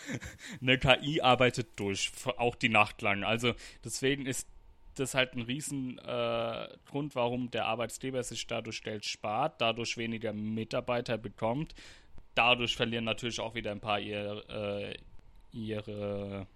[0.61, 3.25] eine KI arbeitet durch, auch die Nacht lang.
[3.25, 3.55] Also
[3.85, 4.49] deswegen ist
[4.95, 9.97] das ist halt ein riesen äh, Grund, warum der Arbeitgeber sich dadurch Geld spart, dadurch
[9.97, 11.75] weniger Mitarbeiter bekommt.
[12.35, 14.97] Dadurch verlieren natürlich auch wieder ein paar ihr, äh,
[15.53, 16.47] ihre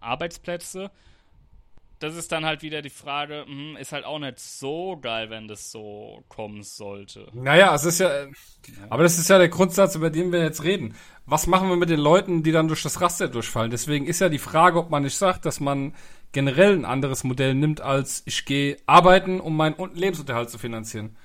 [0.00, 0.90] Arbeitsplätze.
[1.98, 5.46] Das ist dann halt wieder die Frage, mh, ist halt auch nicht so geil, wenn
[5.46, 7.28] das so kommen sollte.
[7.32, 8.26] Naja, es ist ja,
[8.90, 10.96] aber das ist ja der Grundsatz, über den wir jetzt reden.
[11.24, 13.70] Was machen wir mit den Leuten, die dann durch das Raster durchfallen?
[13.70, 15.94] Deswegen ist ja die Frage, ob man nicht sagt, dass man
[16.32, 21.16] generell ein anderes Modell nimmt, als ich gehe arbeiten, um meinen Lebensunterhalt zu finanzieren.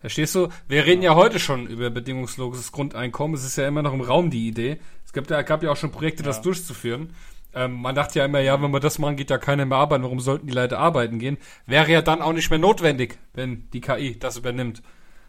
[0.00, 0.48] Verstehst du?
[0.68, 3.36] Wir reden ja heute schon über bedingungsloses Grundeinkommen.
[3.36, 4.78] Es ist ja immer noch im Raum die Idee.
[5.04, 7.14] Es gab ja, gab ja auch schon Projekte, das durchzuführen.
[7.54, 10.04] Ähm, man dachte ja immer, ja, wenn wir das machen, geht ja keiner mehr arbeiten.
[10.04, 11.38] Warum sollten die Leute arbeiten gehen?
[11.66, 14.82] Wäre ja dann auch nicht mehr notwendig, wenn die KI das übernimmt.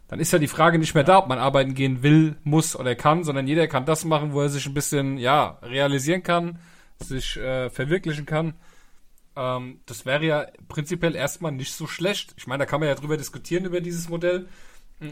[0.07, 2.95] Dann ist ja die Frage nicht mehr da, ob man arbeiten gehen will, muss oder
[2.95, 6.59] kann, sondern jeder kann das machen, wo er sich ein bisschen, ja, realisieren kann,
[6.99, 8.53] sich äh, verwirklichen kann.
[9.35, 12.33] Ähm, das wäre ja prinzipiell erstmal nicht so schlecht.
[12.37, 14.47] Ich meine, da kann man ja drüber diskutieren über dieses Modell.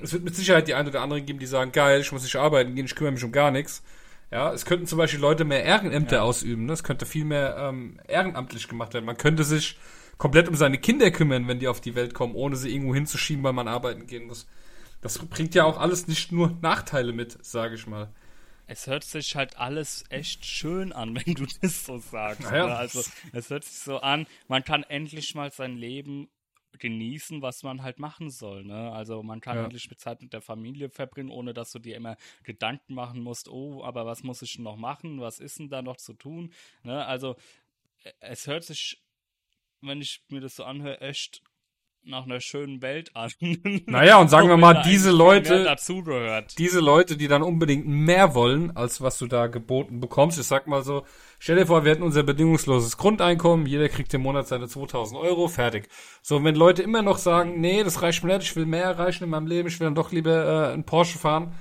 [0.02, 2.38] Es wird mit Sicherheit die ein oder andere geben, die sagen, geil, ich muss nicht
[2.38, 3.84] arbeiten gehen, ich kümmere mich um gar nichts.
[4.32, 6.22] Ja, es könnten zum Beispiel Leute mehr Ehrenämter ja.
[6.24, 6.66] ausüben.
[6.66, 6.74] Ne?
[6.74, 9.06] Es könnte viel mehr ähm, ehrenamtlich gemacht werden.
[9.06, 9.78] Man könnte sich
[10.18, 13.44] komplett um seine Kinder kümmern, wenn die auf die Welt kommen, ohne sie irgendwo hinzuschieben,
[13.44, 14.48] weil man arbeiten gehen muss.
[15.06, 18.12] Das bringt ja auch alles nicht nur Nachteile mit, sage ich mal.
[18.66, 22.42] Es hört sich halt alles echt schön an, wenn du das so sagst.
[22.42, 22.66] Naja.
[22.66, 22.76] Ne?
[22.76, 26.28] Also es hört sich so an, man kann endlich mal sein Leben
[26.80, 28.64] genießen, was man halt machen soll.
[28.64, 28.92] Ne?
[28.94, 29.66] Also man kann ja.
[29.66, 33.48] endlich mit Zeit mit der Familie verbringen, ohne dass du dir immer Gedanken machen musst,
[33.48, 35.22] oh, aber was muss ich noch machen?
[35.22, 36.52] Was ist denn da noch zu tun?
[36.82, 37.06] Ne?
[37.06, 37.36] Also
[38.04, 39.04] e, es hört sich,
[39.82, 41.44] wenn ich mir das so anhöre, echt
[42.08, 43.32] nach einer schönen Welt an.
[43.88, 45.76] Naja, und sagen wir mal, diese Leute,
[46.58, 50.40] diese Leute, die dann unbedingt mehr wollen, als was du da geboten bekommst.
[50.40, 51.06] Ich sag mal so,
[51.40, 55.48] stell dir vor, wir hätten unser bedingungsloses Grundeinkommen, jeder kriegt im Monat seine 2000 Euro,
[55.48, 55.88] fertig.
[56.22, 59.24] So, wenn Leute immer noch sagen, nee, das reicht mir nicht, ich will mehr erreichen
[59.24, 61.54] in meinem Leben, ich will dann doch lieber äh, einen Porsche fahren,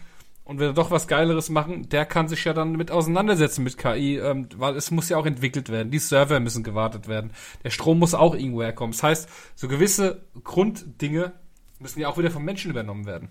[0.44, 4.18] und will doch was Geileres machen, der kann sich ja dann mit auseinandersetzen mit KI,
[4.18, 5.90] ähm, weil es muss ja auch entwickelt werden.
[5.90, 7.32] Die Server müssen gewartet werden.
[7.62, 8.92] Der Strom muss auch irgendwo herkommen.
[8.92, 11.32] Das heißt, so gewisse Grunddinge
[11.78, 13.30] müssen ja auch wieder vom Menschen übernommen werden.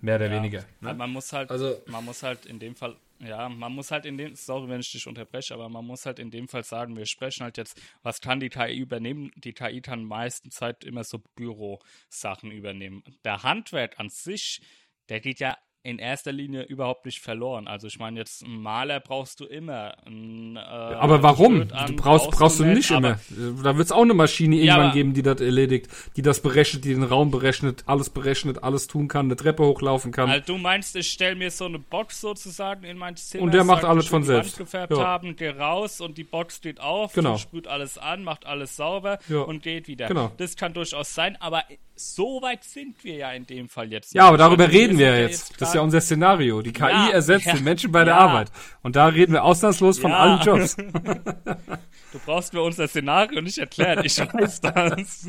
[0.00, 0.64] Mehr oder ja, weniger.
[0.80, 0.94] Ne?
[0.94, 4.18] Man muss halt, also, man muss halt in dem Fall, ja, man muss halt in
[4.18, 7.06] dem, sorry, wenn ich dich unterbreche, aber man muss halt in dem Fall sagen, wir
[7.06, 9.30] sprechen halt jetzt, was kann die KI übernehmen?
[9.36, 13.04] Die KI kann meistens halt immer so Bürosachen übernehmen.
[13.22, 14.60] Der Handwerk an sich,
[15.08, 17.66] der geht ja in erster Linie überhaupt nicht verloren.
[17.66, 19.96] Also ich meine, jetzt einen Maler brauchst du immer.
[20.06, 21.66] Ein, äh, aber warum?
[21.68, 23.18] Du brauchst, brauchst, du nicht, immer.
[23.62, 26.84] Da wird es auch eine Maschine irgendwann ja, geben, die das erledigt, die das berechnet,
[26.84, 30.30] die den Raum berechnet, alles berechnet, alles tun kann, eine Treppe hochlaufen kann.
[30.30, 33.42] Also du meinst, ich stelle mir so eine Box sozusagen in mein Zimmer.
[33.44, 34.58] Und der macht alles von selbst.
[34.58, 35.04] gefärbt ja.
[35.04, 37.38] haben, geh raus und die Box steht auf, genau.
[37.38, 39.40] sprüht alles an, macht alles sauber ja.
[39.40, 40.06] und geht wieder.
[40.06, 40.30] Genau.
[40.36, 44.14] Das kann durchaus sein, aber so weit sind wir ja in dem Fall jetzt.
[44.14, 45.60] Ja, aber darüber reden wir ja jetzt.
[45.60, 46.62] Das ist ja unser Szenario.
[46.62, 48.50] Die KI ja, ersetzt ja, den Menschen bei der Arbeit.
[48.82, 50.76] Und da reden wir ausnahmslos von allen Jobs.
[52.12, 54.04] du brauchst mir unser Szenario nicht erklären.
[54.04, 55.26] Ich weiß das.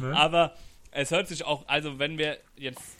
[0.00, 0.16] Ne?
[0.16, 0.54] Aber
[0.90, 2.96] es hört sich auch, also wenn wir jetzt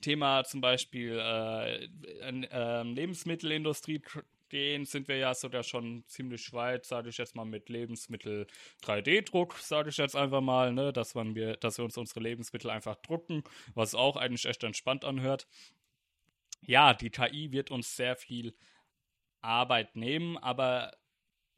[0.00, 1.88] Thema zum Beispiel äh,
[2.22, 4.02] äh, Lebensmittelindustrie
[4.48, 8.46] gehen, sind wir ja sogar schon ziemlich weit, sage ich jetzt mal, mit Lebensmittel
[8.82, 12.70] 3D-Druck, sage ich jetzt einfach mal, ne, dass, man wir, dass wir uns unsere Lebensmittel
[12.70, 13.42] einfach drucken,
[13.74, 15.46] was auch eigentlich echt entspannt anhört.
[16.62, 18.54] Ja, die KI wird uns sehr viel
[19.40, 20.96] Arbeit nehmen, aber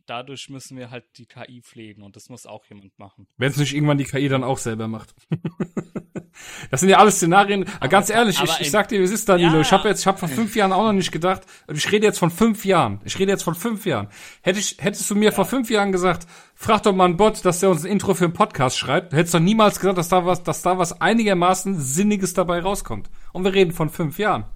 [0.09, 3.27] dadurch müssen wir halt die KI pflegen und das muss auch jemand machen.
[3.37, 5.15] Wenn es nicht irgendwann die KI dann auch selber macht.
[6.71, 7.67] das sind ja alles Szenarien.
[7.79, 9.55] Aber, ganz ehrlich, ich, ich sag dir, wie es ist, Danilo.
[9.55, 9.61] Ja.
[9.61, 11.43] Ich habe jetzt, ich habe vor fünf Jahren auch noch nicht gedacht.
[11.73, 13.01] Ich rede jetzt von fünf Jahren.
[13.05, 14.09] Ich rede jetzt von fünf Jahren.
[14.43, 15.33] Hätte ich, hättest du mir ja.
[15.33, 18.25] vor fünf Jahren gesagt, frag doch mal einen Bot, dass der uns ein Intro für
[18.25, 22.35] einen Podcast schreibt, hättest du niemals gesagt, dass da was, dass da was einigermaßen Sinniges
[22.35, 23.11] dabei rauskommt.
[23.33, 24.47] Und wir reden von fünf Jahren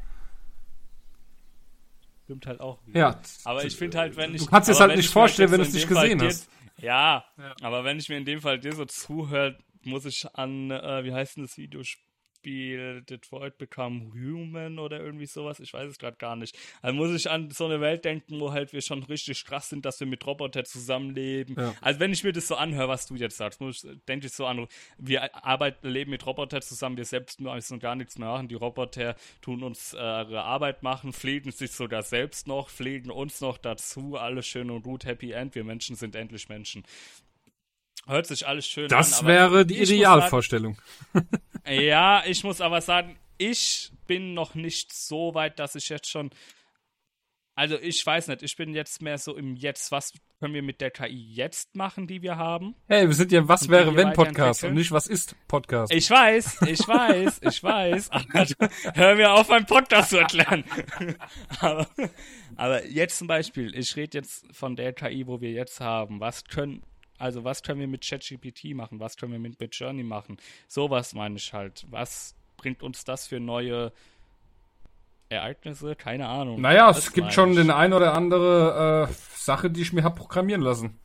[2.32, 2.78] stimmt halt auch.
[2.86, 2.98] Wieder.
[2.98, 3.20] Ja.
[3.44, 4.42] Aber ich finde halt, wenn ich.
[4.42, 6.48] Du kannst dir das halt nicht vorstellen, wenn du es nicht gesehen Fall hast.
[6.78, 10.26] Dir, ja, ja, aber wenn ich mir in dem Fall dir so zuhört, muss ich
[10.34, 12.11] an, äh, wie heißt denn das Videospiel?
[12.42, 15.60] Spiel Detroit Become Human oder irgendwie sowas.
[15.60, 16.58] Ich weiß es gerade gar nicht.
[16.80, 19.84] Also muss ich an so eine Welt denken, wo halt wir schon richtig krass sind,
[19.84, 21.54] dass wir mit Robotern zusammenleben.
[21.56, 21.72] Ja.
[21.80, 24.32] Also wenn ich mir das so anhöre, was du jetzt sagst, muss ich, denke ich
[24.32, 24.66] so an,
[24.98, 28.48] wir arbeiten, leben mit Robotern zusammen, wir selbst müssen gar nichts mehr machen.
[28.48, 33.40] Die Roboter tun uns äh, ihre Arbeit machen, pflegen sich sogar selbst noch, pflegen uns
[33.40, 34.16] noch dazu.
[34.16, 35.54] Alles schön und gut, Happy End.
[35.54, 36.82] Wir Menschen sind endlich Menschen.
[38.06, 39.26] Hört sich alles schön das an.
[39.26, 40.76] Das wäre die Idealvorstellung.
[41.64, 46.30] Ja, ich muss aber sagen, ich bin noch nicht so weit, dass ich jetzt schon
[47.54, 49.92] also ich weiß nicht, ich bin jetzt mehr so im Jetzt.
[49.92, 52.74] Was können wir mit der KI jetzt machen, die wir haben?
[52.88, 55.92] Hey, wir sind ja Was wäre wenn Podcast und nicht Was ist Podcast.
[55.92, 58.10] Ich weiß, ich weiß, ich weiß.
[58.94, 60.64] hör mir auf, meinen Podcast zu erklären.
[61.60, 61.86] aber,
[62.56, 66.20] aber jetzt zum Beispiel, ich rede jetzt von der KI, wo wir jetzt haben.
[66.20, 66.82] Was können,
[67.22, 68.98] also was können wir mit ChatGPT machen?
[68.98, 70.38] Was können wir mit Midjourney machen?
[70.66, 71.86] Sowas meine ich halt.
[71.88, 73.92] Was bringt uns das für neue
[75.28, 75.94] Ereignisse?
[75.94, 76.60] Keine Ahnung.
[76.60, 80.62] Naja, es gibt schon den ein oder andere äh, Sache, die ich mir hab programmieren
[80.62, 80.98] lassen.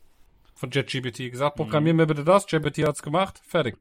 [0.55, 1.29] Von JetGPT.
[1.29, 1.97] Gesagt, programmier mhm.
[1.97, 2.47] mir bitte das.
[2.47, 3.39] GPT hat's gemacht.
[3.45, 3.77] Fertig.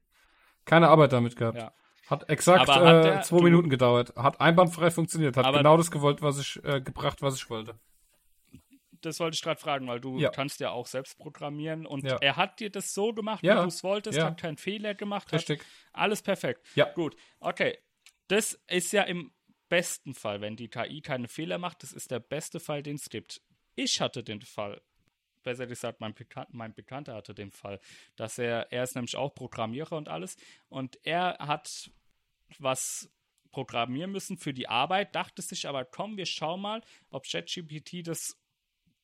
[0.66, 1.56] Keine Arbeit damit gehabt.
[1.56, 1.72] Ja.
[2.06, 4.12] Hat exakt hat äh, zwei Minuten gedauert.
[4.14, 5.38] Hat einwandfrei funktioniert.
[5.38, 7.76] Hat genau das gewollt, was ich äh, gebracht, was ich wollte.
[9.00, 10.30] Das wollte ich gerade fragen, weil du ja.
[10.30, 12.16] kannst ja auch selbst programmieren und ja.
[12.20, 15.60] er hat dir das so gemacht, wie du es wolltest, hat keinen Fehler gemacht, Richtig.
[15.60, 16.66] hat alles perfekt.
[16.74, 16.92] Ja.
[16.92, 17.16] Gut.
[17.40, 17.78] Okay.
[18.28, 19.32] Das ist ja im
[19.68, 23.08] besten Fall, wenn die KI keine Fehler macht, das ist der beste Fall, den es
[23.08, 23.42] gibt.
[23.74, 24.80] Ich hatte den Fall,
[25.42, 27.80] besser gesagt, mein, Bekan mein Bekannter hatte den Fall,
[28.16, 30.36] dass er, er ist nämlich auch Programmierer und alles,
[30.68, 31.90] und er hat
[32.58, 33.10] was
[33.50, 38.38] programmieren müssen für die Arbeit, dachte sich aber, komm, wir schauen mal, ob ChatGPT das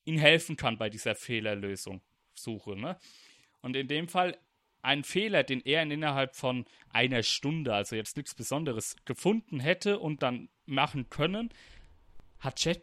[0.04, 2.02] ihm helfen kann bei dieser Fehlerlösung,
[2.34, 2.98] Suche, ne?
[3.60, 4.36] Und in dem Fall,
[4.82, 10.22] ein Fehler, den er innerhalb von einer Stunde, also jetzt nichts Besonderes, gefunden hätte und
[10.22, 11.50] dann machen können,
[12.40, 12.82] hat Chat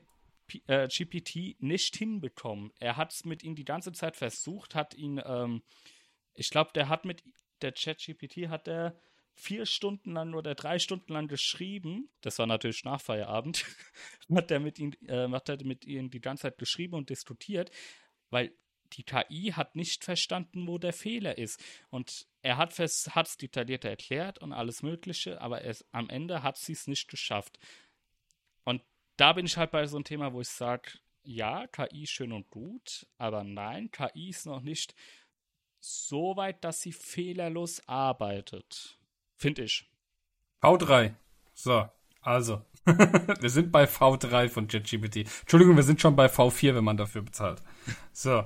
[0.67, 2.71] äh, GPT nicht hinbekommen.
[2.79, 5.61] Er hat es mit ihm die ganze Zeit versucht, hat ihn, ähm,
[6.33, 7.23] ich glaube, der hat mit
[7.61, 8.95] der ChatGPT hat er
[9.39, 12.09] vier Stunden lang oder drei Stunden lang geschrieben.
[12.21, 13.65] Das war natürlich nach Feierabend.
[14.33, 17.71] hat er mit ihm, äh, hat er mit ihm die ganze Zeit geschrieben und diskutiert,
[18.29, 18.53] weil
[18.93, 21.63] die KI hat nicht verstanden, wo der Fehler ist.
[21.89, 26.73] Und er hat es detaillierter erklärt und alles Mögliche, aber es, am Ende hat sie
[26.73, 27.59] es nicht geschafft.
[28.63, 28.81] Und
[29.17, 30.91] da bin ich halt bei so einem Thema, wo ich sage,
[31.23, 34.95] ja, KI schön und gut, aber nein, KI ist noch nicht
[35.79, 38.98] so weit, dass sie fehlerlos arbeitet.
[39.39, 39.89] Finde ich.
[40.61, 41.13] V3.
[41.53, 41.87] So,
[42.21, 42.61] also.
[42.85, 45.25] wir sind bei V3 von ChatGPT.
[45.41, 47.61] Entschuldigung, wir sind schon bei V4, wenn man dafür bezahlt.
[48.11, 48.43] So.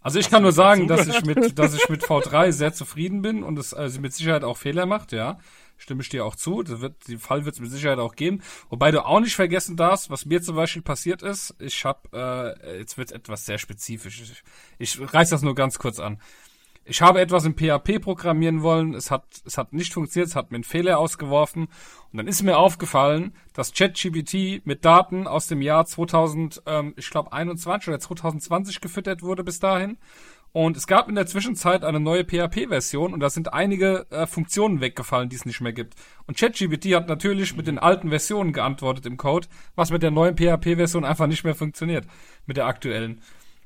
[0.00, 3.42] Also ich kann nur sagen, dass ich mit, dass ich mit V3 sehr zufrieden bin
[3.42, 5.38] und es also mit Sicherheit auch Fehler macht, ja.
[5.78, 6.62] Stimme ich dir auch zu.
[6.62, 8.42] Das wird, den Fall wird es mit Sicherheit auch geben.
[8.68, 11.54] Wobei du auch nicht vergessen darfst, was mir zum Beispiel passiert ist.
[11.58, 14.20] Ich habe, äh, jetzt wird etwas sehr spezifisch.
[14.78, 16.20] Ich, ich reiß das nur ganz kurz an.
[16.86, 20.50] Ich habe etwas in PHP programmieren wollen, es hat, es hat nicht funktioniert, es hat
[20.50, 21.68] mir einen Fehler ausgeworfen
[22.12, 27.08] und dann ist mir aufgefallen, dass ChatGPT mit Daten aus dem Jahr 2000, ähm, ich
[27.08, 29.96] glaube 21 oder 2020 gefüttert wurde bis dahin
[30.56, 34.80] und es gab in der Zwischenzeit eine neue PHP-Version und da sind einige äh, Funktionen
[34.80, 35.94] weggefallen, die es nicht mehr gibt.
[36.28, 40.36] Und ChatGPT hat natürlich mit den alten Versionen geantwortet im Code, was mit der neuen
[40.36, 42.06] PHP-Version einfach nicht mehr funktioniert,
[42.46, 43.20] mit der aktuellen.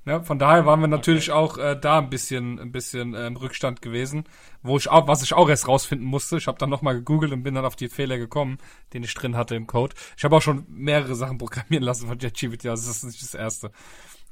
[0.08, 1.38] Ja, von daher waren wir natürlich okay.
[1.38, 4.24] auch äh, da ein bisschen, ein bisschen äh, im Rückstand gewesen,
[4.62, 6.38] wo ich auch, was ich auch erst rausfinden musste.
[6.38, 8.56] Ich habe dann nochmal gegoogelt und bin dann auf die Fehler gekommen,
[8.94, 9.94] den ich drin hatte im Code.
[10.16, 13.34] Ich habe auch schon mehrere Sachen programmieren lassen von ChatGPT, also das ist nicht das
[13.34, 13.70] erste.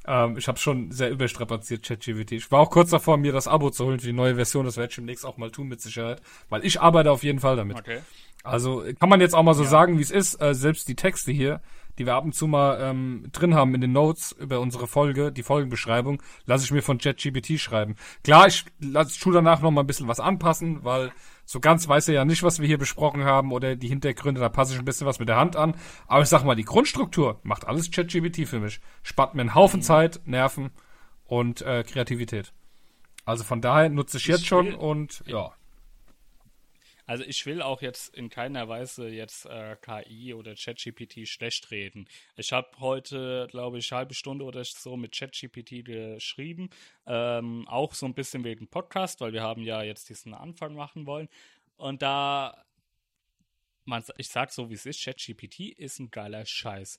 [0.06, 2.32] Ähm, ich habe schon sehr überstrapaziert ChatGPT.
[2.32, 4.64] Ich war auch kurz davor, mir das Abo zu holen für die neue Version.
[4.64, 7.56] Das werde ich demnächst auch mal tun mit Sicherheit, weil ich arbeite auf jeden Fall
[7.56, 7.76] damit.
[7.76, 8.00] Okay.
[8.42, 9.68] Also kann man jetzt auch mal so ja.
[9.68, 10.40] sagen, wie es ist.
[10.40, 11.60] Äh, selbst die Texte hier
[11.98, 15.32] die wir ab und zu mal ähm, drin haben in den Notes über unsere Folge,
[15.32, 17.96] die Folgenbeschreibung, lasse ich mir von ChatGPT schreiben.
[18.24, 21.12] Klar, ich lasse tu danach noch mal ein bisschen was anpassen, weil
[21.44, 24.48] so ganz weiß er ja nicht, was wir hier besprochen haben oder die Hintergründe, da
[24.48, 25.74] passe ich ein bisschen was mit der Hand an.
[26.06, 28.80] Aber ich sag mal, die Grundstruktur macht alles ChatGPT für mich.
[29.02, 29.84] Spart mir einen Haufen mhm.
[29.84, 30.70] Zeit, Nerven
[31.24, 32.52] und äh, Kreativität.
[33.24, 35.52] Also von daher nutze ich jetzt schon und ja.
[37.06, 42.08] Also ich will auch jetzt in keiner Weise jetzt äh, KI oder ChatGPT schlecht reden.
[42.36, 46.68] Ich habe heute, glaube ich, eine halbe Stunde oder so mit ChatGPT geschrieben.
[47.06, 51.06] Ähm, auch so ein bisschen wegen Podcast, weil wir haben ja jetzt diesen Anfang machen
[51.06, 51.28] wollen.
[51.76, 52.64] Und da,
[53.84, 56.98] man, ich sag so wie es ist, ChatGPT ist ein geiler Scheiß.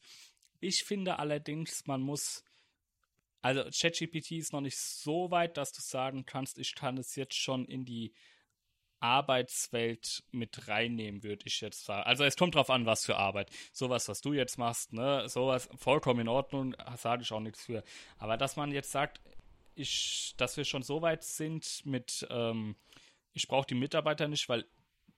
[0.62, 2.46] Ich finde allerdings, man muss
[3.41, 7.36] also ChatGPT ist noch nicht so weit, dass du sagen kannst, ich kann es jetzt
[7.36, 8.13] schon in die
[9.00, 12.04] Arbeitswelt mit reinnehmen, würde ich jetzt sagen.
[12.04, 13.50] Also es kommt drauf an, was für Arbeit.
[13.72, 17.84] Sowas, was du jetzt machst, ne, sowas vollkommen in Ordnung, sage ich auch nichts für.
[18.18, 19.22] Aber dass man jetzt sagt,
[19.76, 22.76] ich, dass wir schon so weit sind mit, ähm,
[23.34, 24.66] ich brauche die Mitarbeiter nicht, weil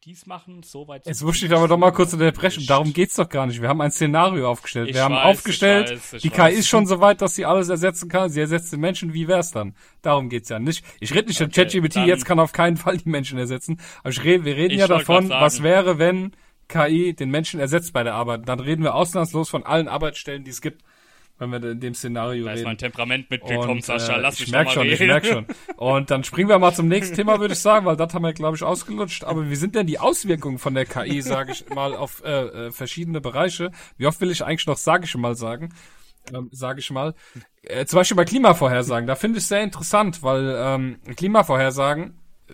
[0.05, 1.05] dies machen, soweit.
[1.05, 2.65] Jetzt muss ich aber doch mal kurz unterbrechen.
[2.65, 3.61] Darum geht's doch gar nicht.
[3.61, 4.89] Wir haben ein Szenario aufgestellt.
[4.89, 6.53] Ich wir haben weiß, aufgestellt, ich weiß, ich die weiß.
[6.53, 8.29] KI ist schon so weit, dass sie alles ersetzen kann.
[8.29, 9.13] Sie ersetzt den Menschen.
[9.13, 9.75] Wie wär's dann?
[10.01, 10.85] Darum geht's ja nicht.
[11.01, 13.79] Ich rede nicht, okay, ChatGPT jetzt kann auf keinen Fall die Menschen ersetzen.
[13.99, 16.31] Aber ich rede, wir reden ja davon, was wäre, wenn
[16.69, 18.47] KI den Menschen ersetzt bei der Arbeit.
[18.47, 20.81] Dann reden wir ausnahmslos von allen Arbeitsstellen, die es gibt.
[21.39, 22.59] Wenn wir in dem Szenario da reden.
[22.59, 24.17] ist mein Temperament mitgekommen, Und, Sascha.
[24.17, 25.07] äh, Lass ich mich merk doch schon, mal ich reden.
[25.11, 25.45] merk schon.
[25.77, 28.33] Und dann springen wir mal zum nächsten Thema, würde ich sagen, weil das haben wir,
[28.33, 29.23] glaube ich, ausgelutscht.
[29.23, 32.71] Aber wie sind denn die Auswirkungen von der KI, sage ich mal, auf äh, äh,
[32.71, 33.71] verschiedene Bereiche?
[33.97, 35.73] Wie oft will ich eigentlich noch, sage ich mal, sagen?
[36.33, 37.15] Ähm, sage ich mal.
[37.63, 39.07] Äh, zum Beispiel bei Klimavorhersagen.
[39.07, 42.53] Da finde ich sehr interessant, weil ähm, Klimavorhersagen äh,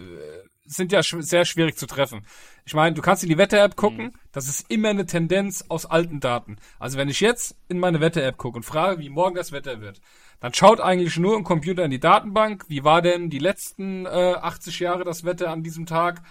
[0.65, 2.25] sind ja sch sehr schwierig zu treffen.
[2.65, 6.19] Ich meine, du kannst in die Wetter-App gucken, das ist immer eine Tendenz aus alten
[6.19, 6.58] Daten.
[6.80, 10.01] Also wenn ich jetzt in meine Wetter-App gucke und frage, wie morgen das Wetter wird,
[10.39, 14.10] dann schaut eigentlich nur ein Computer in die Datenbank, wie war denn die letzten äh,
[14.10, 16.21] 80 Jahre das Wetter an diesem Tag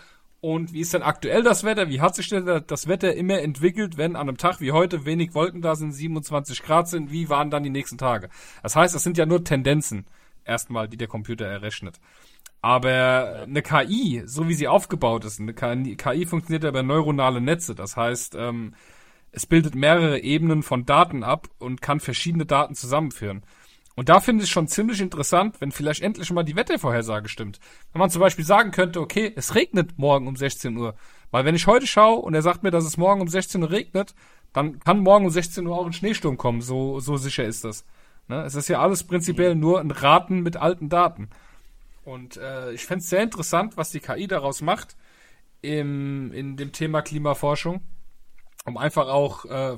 [0.41, 3.97] und wie ist denn aktuell das Wetter, wie hat sich denn das Wetter immer entwickelt,
[3.97, 7.51] wenn an einem Tag wie heute wenig Wolken da sind, 27 Grad sind, wie waren
[7.51, 8.29] dann die nächsten Tage?
[8.63, 10.07] Das heißt, das sind ja nur Tendenzen
[10.45, 11.99] erstmal, die der Computer errechnet.
[12.65, 17.43] Aber eine KI, so wie sie aufgebaut ist, eine KI, KI funktioniert ja über neuronale
[17.43, 17.75] Netze.
[17.75, 18.73] Das heißt, ähm,
[19.33, 23.43] es bildet mehrere Ebenen von Daten ab und kann verschiedene Daten zusammenführen.
[23.97, 27.61] Und da finde ich es schon ziemlich interessant, wenn vielleicht endlich mal die Wettervorhersage stimmt.
[27.93, 30.95] Wenn man zum Beispiel sagen könnte, okay, es regnet morgen um 16 Uhr.
[31.31, 33.71] Weil wenn ich heute schaue und er sagt mir, dass es morgen um 16 Uhr
[33.71, 34.15] regnet,
[34.55, 36.63] dann kann morgen um 16 Uhr auch ein Schneesturm kommen.
[36.63, 37.85] So, so sicher ist das.
[38.27, 38.43] Ne?
[38.45, 41.29] Es ist ja alles prinzipiell nur ein Raten mit alten Daten.
[42.05, 44.97] Und äh, ich fände es sehr interessant, was die KI daraus macht
[45.63, 47.83] im, in dem Thema Klimaforschung,
[48.67, 49.77] um einfach auch äh,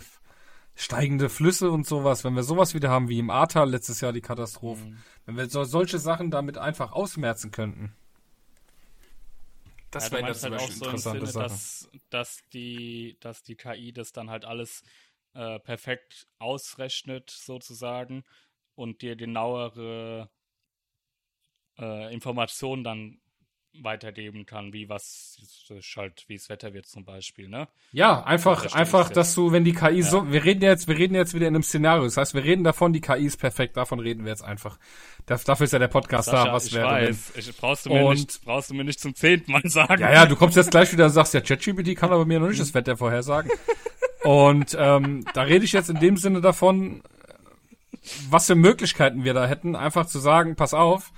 [0.75, 4.21] steigende Flüsse und sowas, wenn wir sowas wieder haben wie im Ahrtal letztes Jahr die
[4.21, 7.95] Katastrophe, wenn wir so, solche Sachen damit einfach ausmerzen könnten.
[9.91, 11.45] Das ja, wäre zum halt auch so im interessante Sinne, Sache.
[11.45, 14.83] dass, dass, die, dass die KI das dann halt alles
[15.35, 18.25] äh, perfekt ausrechnet, sozusagen,
[18.75, 20.29] und dir genauere
[21.79, 23.19] äh, Informationen dann
[23.83, 25.37] weitergeben kann, wie was
[25.97, 27.69] halt, wie das Wetter wird zum Beispiel, ne?
[27.93, 31.15] Ja, einfach, verstehe einfach, dass du, wenn die KI so, wir reden jetzt, wir reden
[31.15, 32.05] jetzt wieder in einem Szenario.
[32.05, 33.77] Das heißt, wir reden davon, die KI ist perfekt.
[33.77, 34.79] Davon reden wir jetzt einfach.
[35.27, 36.53] Das, dafür ist ja der Podcast Sascha, da.
[36.53, 39.15] Was ich wäre weiß, ich, brauchst, du mir Und- nicht, brauchst du mir nicht zum
[39.15, 40.01] zehnten Mal sagen.
[40.01, 42.49] Ja, ja, du kommst jetzt gleich wieder und sagst, ja, ChatGPT kann aber mir noch
[42.49, 43.51] nicht das Wetter vorhersagen.
[44.25, 47.03] Und ähm, da rede ich jetzt in dem Sinne davon,
[48.31, 51.13] was für Möglichkeiten wir da hätten, einfach zu sagen, pass auf,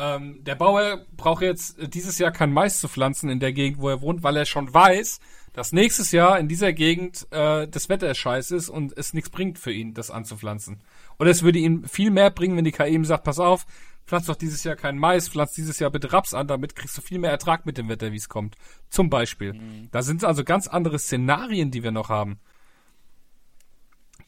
[0.00, 3.80] ähm, der Bauer braucht jetzt äh, dieses Jahr kein Mais zu pflanzen in der Gegend,
[3.80, 5.20] wo er wohnt, weil er schon weiß,
[5.52, 9.58] dass nächstes Jahr in dieser Gegend äh, das Wetter scheiße ist und es nichts bringt
[9.58, 10.80] für ihn, das anzupflanzen.
[11.18, 13.66] Oder es würde ihm viel mehr bringen, wenn die KI ihm sagt, pass auf,
[14.06, 17.02] pflanz doch dieses Jahr kein Mais, pflanz dieses Jahr bitte Raps an, damit kriegst du
[17.02, 18.56] viel mehr Ertrag mit dem Wetter, wie es kommt.
[18.88, 19.60] Zum Beispiel.
[19.90, 22.38] Da sind also ganz andere Szenarien, die wir noch haben,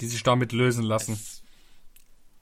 [0.01, 1.13] die sich damit lösen lassen.
[1.13, 1.43] Es,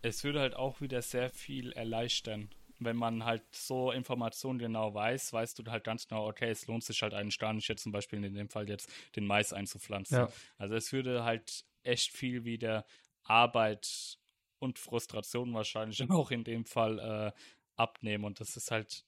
[0.02, 2.48] es würde halt auch wieder sehr viel erleichtern.
[2.80, 6.84] Wenn man halt so Informationen genau weiß, weißt du halt ganz genau, okay, es lohnt
[6.84, 10.18] sich halt eigentlich gar nicht jetzt zum Beispiel in dem Fall jetzt den Mais einzupflanzen.
[10.18, 10.28] Ja.
[10.58, 12.84] Also es würde halt echt viel wieder
[13.22, 14.18] Arbeit
[14.58, 17.32] und Frustration wahrscheinlich auch in dem Fall äh,
[17.76, 18.24] abnehmen.
[18.24, 19.04] Und das ist halt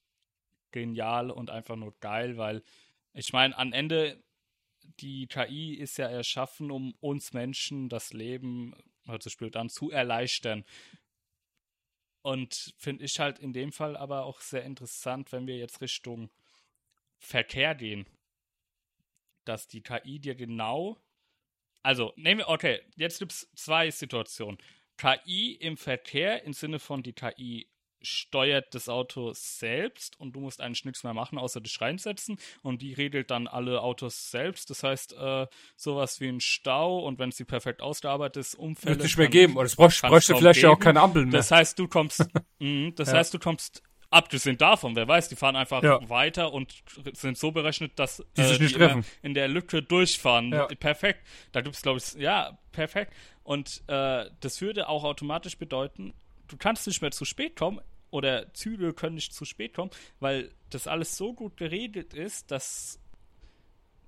[0.70, 2.62] genial und einfach nur geil, weil
[3.14, 4.22] ich meine, am Ende
[5.00, 8.74] die KI ist ja erschaffen, um uns Menschen das Leben,
[9.06, 10.64] hört sich blöd an, zu erleichtern.
[12.22, 16.30] Und finde ich halt in dem Fall aber auch sehr interessant, wenn wir jetzt Richtung
[17.18, 18.06] Verkehr gehen,
[19.44, 21.00] dass die KI dir genau,
[21.82, 24.58] also nehmen wir, okay, jetzt gibt es zwei Situationen.
[24.96, 27.68] KI im Verkehr im Sinne von die KI
[28.02, 32.82] steuert das Auto selbst und du musst eigentlich nichts mehr machen, außer dich reinsetzen und
[32.82, 34.70] die regelt dann alle Autos selbst.
[34.70, 38.96] Das heißt, äh, sowas wie ein Stau und wenn sie perfekt ausgearbeitet ist, Unfälle.
[38.96, 39.56] Wird nicht mehr geben.
[39.56, 41.38] Oder es bräuchte, vielleicht ja auch keine Ampeln mehr.
[41.38, 42.24] Das heißt, du kommst,
[42.58, 43.18] Mhm, das Ja.
[43.18, 46.06] heißt, du kommst abgesehen davon, wer weiß, die fahren einfach Ja.
[46.08, 46.74] weiter und
[47.14, 49.04] sind so berechnet, dass Die sich nicht immer treffen.
[49.22, 50.52] in der Lücke durchfahren.
[50.52, 50.66] Ja.
[50.66, 51.26] Perfekt.
[51.52, 53.14] Da gibt es, glaube ich, ja, perfekt.
[53.42, 56.12] Und äh, das würde auch automatisch bedeuten,
[56.48, 57.80] du kannst nicht mehr zu spät kommen
[58.12, 63.00] oder Züge können nicht zu spät kommen, weil das alles so gut geregelt ist, dass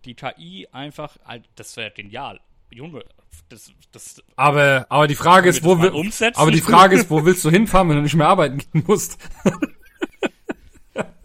[0.04, 1.16] die KI einfach,
[1.56, 2.38] das wäre genial.
[2.70, 3.04] Junge,
[3.48, 6.38] das, das aber, aber die Frage ist, wo will, umsetzen?
[6.40, 9.18] aber die Frage ist, wo willst du hinfahren, wenn du nicht mehr arbeiten gehen musst?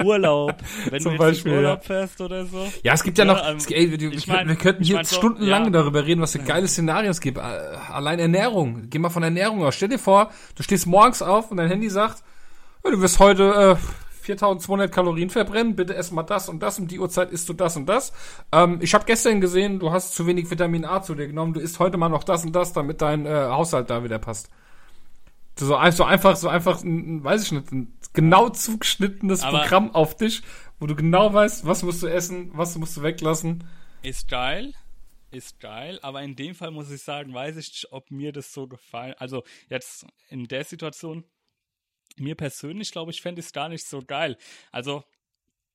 [0.04, 0.56] Urlaub.
[0.90, 1.86] Wenn Zum du Beispiel, Urlaub ja.
[1.86, 2.72] fährst oder so.
[2.84, 4.82] Ja, es gibt ja, Ja, noch, ähm, es, ey, wir, ich könnten- mein- wir könnten
[4.82, 5.70] ich hier mein so, stundenlang ja.
[5.72, 7.38] darüber reden, was für geile Szenarien es gibt.
[7.38, 8.90] Äh, Allein Ernährung.
[8.90, 9.76] Geh mal von Ernährung aus.
[9.76, 12.24] Stell dir vor, du stehst morgens auf und dein Handy sagt,
[12.84, 13.86] du wirst heute äh,
[14.22, 17.76] 4200 Kalorien verbrennen, bitte ess mal das und das, um die Uhrzeit isst du das
[17.76, 18.14] und das.
[18.52, 21.60] Ähm, ich habe gestern gesehen, du hast zu wenig Vitamin A zu dir genommen, du
[21.60, 24.50] isst heute mal noch das und das, damit dein äh, Haushalt da wieder passt.
[25.58, 29.94] So, so einfach, so einfach, ein, ein, weiß ich nicht, ein genau zugeschnittenes Aber- Programm
[29.94, 30.42] auf dich,
[30.80, 33.66] wo du genau weißt, was musst du essen, was musst du weglassen.
[34.02, 34.74] Ist geil.
[35.32, 38.54] ist geil, aber in dem Fall muss ich sagen, weiß ich nicht, ob mir das
[38.54, 39.16] so gefallen.
[39.18, 41.26] Also jetzt in der Situation,
[42.20, 44.38] mir persönlich glaube ich, fände ich es gar nicht so geil.
[44.72, 45.04] Also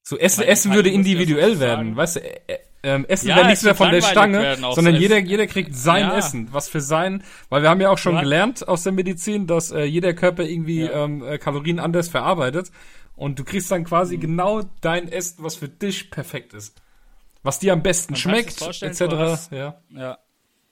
[0.02, 2.20] so Essen, Essen würde individuell werden, weißt du?
[2.20, 6.02] Äh, ähm, Essen ja, wäre nichts mehr von der Stange, sondern jeder, jeder kriegt sein
[6.02, 6.18] ja.
[6.18, 9.70] Essen, was für sein, weil wir haben ja auch schon gelernt aus der Medizin, dass
[9.70, 11.04] äh, jeder Körper irgendwie ja.
[11.04, 12.70] ähm, äh, Kalorien anders verarbeitet
[13.16, 14.20] und du kriegst dann quasi mhm.
[14.20, 16.76] genau dein Essen, was für dich perfekt ist.
[17.42, 19.00] Was dir am besten Man schmeckt, etc.
[19.50, 19.80] Ja.
[19.90, 20.18] ja.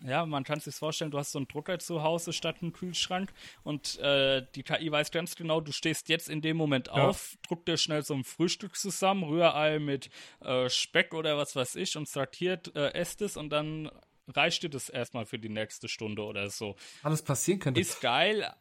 [0.04, 3.32] Ja, man kann sich vorstellen, du hast so einen Drucker zu Hause statt einen Kühlschrank
[3.62, 6.94] und äh, die KI weiß ganz genau, du stehst jetzt in dem Moment ja.
[6.94, 11.76] auf, druckt dir schnell so ein Frühstück zusammen, Rührei mit äh, Speck oder was weiß
[11.76, 13.90] ich und sortiert, äh, esst es und dann
[14.28, 16.76] reicht dir das erstmal für die nächste Stunde oder so.
[17.02, 17.80] Alles passieren könnte.
[17.80, 18.52] Ist geil,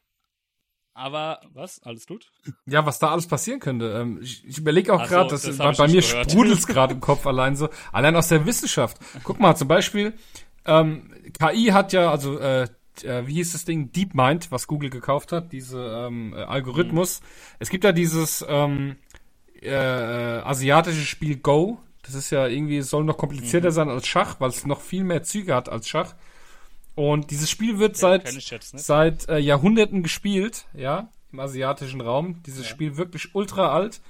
[0.93, 1.81] aber was?
[1.83, 2.31] Alles gut?
[2.65, 3.91] Ja, was da alles passieren könnte.
[3.91, 6.99] Ähm, ich, ich überlege auch gerade, so, das bei, bei mir sprudelt es gerade im
[6.99, 7.69] Kopf allein so.
[7.91, 8.97] Allein aus der Wissenschaft.
[9.23, 10.13] Guck mal, zum Beispiel,
[10.65, 12.67] ähm, KI hat ja, also äh,
[13.03, 13.91] äh, wie hieß das Ding?
[13.91, 17.21] DeepMind, was Google gekauft hat, diese ähm, äh, Algorithmus.
[17.21, 17.25] Mhm.
[17.59, 18.97] Es gibt ja dieses ähm,
[19.61, 21.79] äh, äh, asiatische Spiel Go.
[22.03, 23.73] Das ist ja irgendwie, es soll noch komplizierter mhm.
[23.73, 26.15] sein als Schach, weil es noch viel mehr Züge hat als Schach.
[26.95, 32.43] Und dieses Spiel wird ja, seit, seit äh, Jahrhunderten gespielt, ja, im asiatischen Raum.
[32.45, 32.69] Dieses ja.
[32.69, 34.01] Spiel wirklich ultra alt.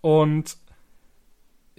[0.00, 0.56] Und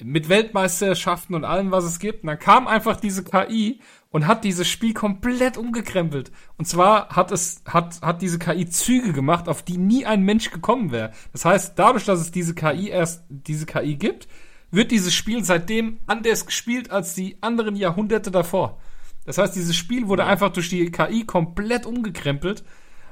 [0.01, 2.24] mit Weltmeisterschaften und allem, was es gibt.
[2.24, 3.82] Und dann kam einfach diese KI
[4.12, 6.32] und hat dieses Spiel komplett umgekrempelt.
[6.57, 10.51] Und zwar hat es, hat, hat diese KI Züge gemacht, auf die nie ein Mensch
[10.51, 11.12] gekommen wäre.
[11.32, 14.28] Das heißt, dadurch, dass es diese KI erst, diese KI gibt,
[14.72, 18.80] wird dieses Spiel seitdem anders gespielt als die anderen Jahrhunderte davor.
[19.26, 22.64] Das heißt, dieses Spiel wurde einfach durch die KI komplett umgekrempelt,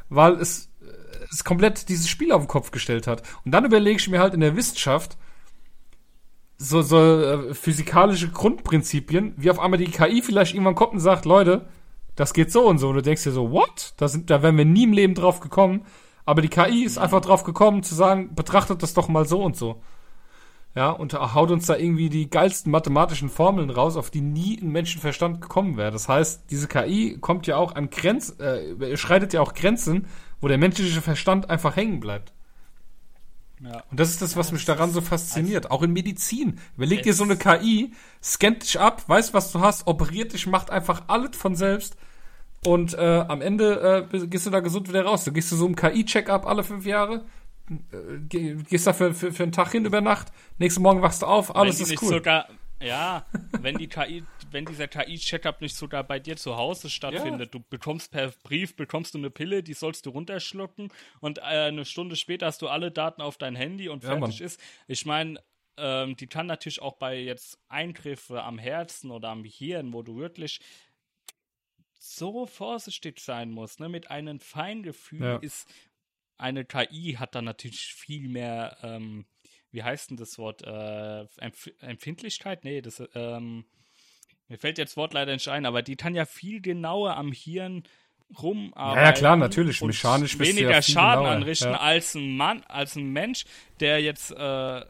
[0.10, 0.72] weil es,
[1.32, 3.22] es komplett dieses Spiel auf den Kopf gestellt hat.
[3.46, 5.18] Und dann überlege ich mir halt in der Wissenschaft,
[6.58, 11.26] so, so äh, physikalische Grundprinzipien, wie auf einmal die KI vielleicht irgendwann kommt und sagt,
[11.26, 11.68] Leute,
[12.16, 12.90] das geht so und so.
[12.90, 13.94] Und du denkst dir so, what?
[13.98, 15.86] Da, sind, da wären wir nie im Leben drauf gekommen.
[16.26, 19.56] Aber die KI ist einfach drauf gekommen zu sagen, betrachtet das doch mal so und
[19.56, 19.82] so.
[20.76, 24.72] Ja, und haut uns da irgendwie die geilsten mathematischen Formeln raus, auf die nie ein
[24.72, 25.92] Menschenverstand gekommen wäre.
[25.92, 30.08] Das heißt, diese KI kommt ja auch an Grenzen, äh, schreitet ja auch Grenzen,
[30.40, 32.34] wo der menschliche Verstand einfach hängen bleibt.
[33.60, 33.84] Ja.
[33.90, 35.66] Und das ist das, was ja, mich daran so fasziniert.
[35.66, 36.60] Also, auch in Medizin.
[36.76, 40.70] Überleg dir so eine KI, scannt dich ab, weiß, was du hast, operiert dich, macht
[40.70, 41.98] einfach alles von selbst.
[42.66, 45.24] Und äh, am Ende äh, gehst du da gesund wieder raus.
[45.24, 47.26] Du gehst du so im KI-Check-up alle fünf Jahre,
[47.70, 51.26] äh, gehst da für, für, für einen Tag hin über Nacht, nächsten Morgen wachst du
[51.26, 52.10] auf, alles ist cool.
[52.10, 52.48] Sogar,
[52.82, 53.26] ja,
[53.62, 57.54] wenn die KI wenn dieser KI-Checkup nicht sogar bei dir zu Hause stattfindet.
[57.54, 57.60] Ja.
[57.60, 60.90] Du bekommst per Brief, bekommst du eine Pille, die sollst du runterschlucken
[61.20, 64.46] und äh, eine Stunde später hast du alle Daten auf dein Handy und fertig ja,
[64.46, 64.60] ist.
[64.88, 65.42] Ich meine,
[65.78, 70.18] ähm, die kann natürlich auch bei jetzt Eingriffe am Herzen oder am Hirn, wo du
[70.18, 70.60] wirklich
[72.00, 75.38] so vorsichtig sein musst, ne, mit einem Feingefühl ja.
[75.38, 75.70] ist
[76.38, 79.26] eine KI hat da natürlich viel mehr, ähm,
[79.72, 80.62] wie heißt denn das Wort?
[80.62, 82.64] Äh, Empf Empfindlichkeit?
[82.64, 83.66] Nee, das, ähm,
[84.48, 87.84] mir fällt jetzt Wort leider nicht ein, aber die kann ja viel genauer am Hirn
[88.38, 89.04] rumarbeiten.
[89.04, 89.82] Ja, klar, natürlich.
[89.82, 91.36] Mechanisch weniger ja Schaden genauer.
[91.36, 91.80] anrichten ja.
[91.80, 93.46] als ein Mann, als ein Mensch,
[93.80, 94.86] der jetzt äh,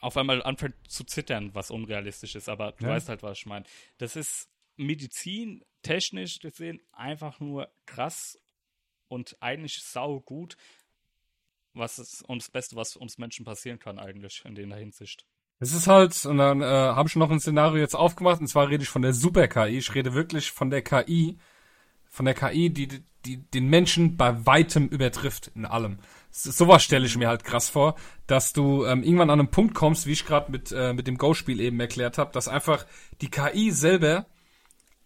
[0.00, 2.90] auf einmal anfängt zu zittern, was unrealistisch ist, aber du ja.
[2.90, 3.64] weißt halt, was ich meine.
[3.98, 8.38] Das ist Medizin technisch gesehen einfach nur krass
[9.08, 10.56] und eigentlich sau gut.
[11.72, 15.26] Was ist uns das Beste, was uns Menschen passieren kann, eigentlich in der Hinsicht.
[15.64, 18.68] Es ist halt, und dann äh, habe ich noch ein Szenario jetzt aufgemacht, und zwar
[18.68, 19.78] rede ich von der Super-KI.
[19.78, 21.38] Ich rede wirklich von der KI,
[22.10, 26.00] von der KI, die, die den Menschen bei weitem übertrifft in allem.
[26.30, 27.94] Sowas stelle ich mir halt krass vor,
[28.26, 31.16] dass du ähm, irgendwann an einem Punkt kommst, wie ich gerade mit, äh, mit dem
[31.16, 32.84] Go-Spiel eben erklärt habe, dass einfach
[33.22, 34.26] die KI selber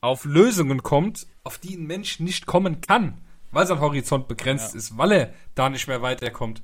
[0.01, 3.21] auf Lösungen kommt, auf die ein Mensch nicht kommen kann,
[3.53, 4.79] weil sein Horizont begrenzt ja.
[4.79, 6.63] ist, weil er da nicht mehr weiterkommt.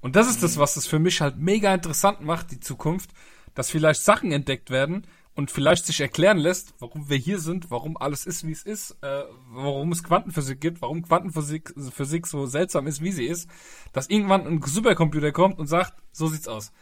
[0.00, 3.10] Und das ist das, was es für mich halt mega interessant macht, die Zukunft,
[3.56, 7.96] dass vielleicht Sachen entdeckt werden und vielleicht sich erklären lässt, warum wir hier sind, warum
[7.96, 12.86] alles ist, wie es ist, äh, warum es Quantenphysik gibt, warum Quantenphysik Physik so seltsam
[12.86, 13.48] ist, wie sie ist,
[13.92, 16.72] dass irgendwann ein Supercomputer kommt und sagt, so sieht's aus.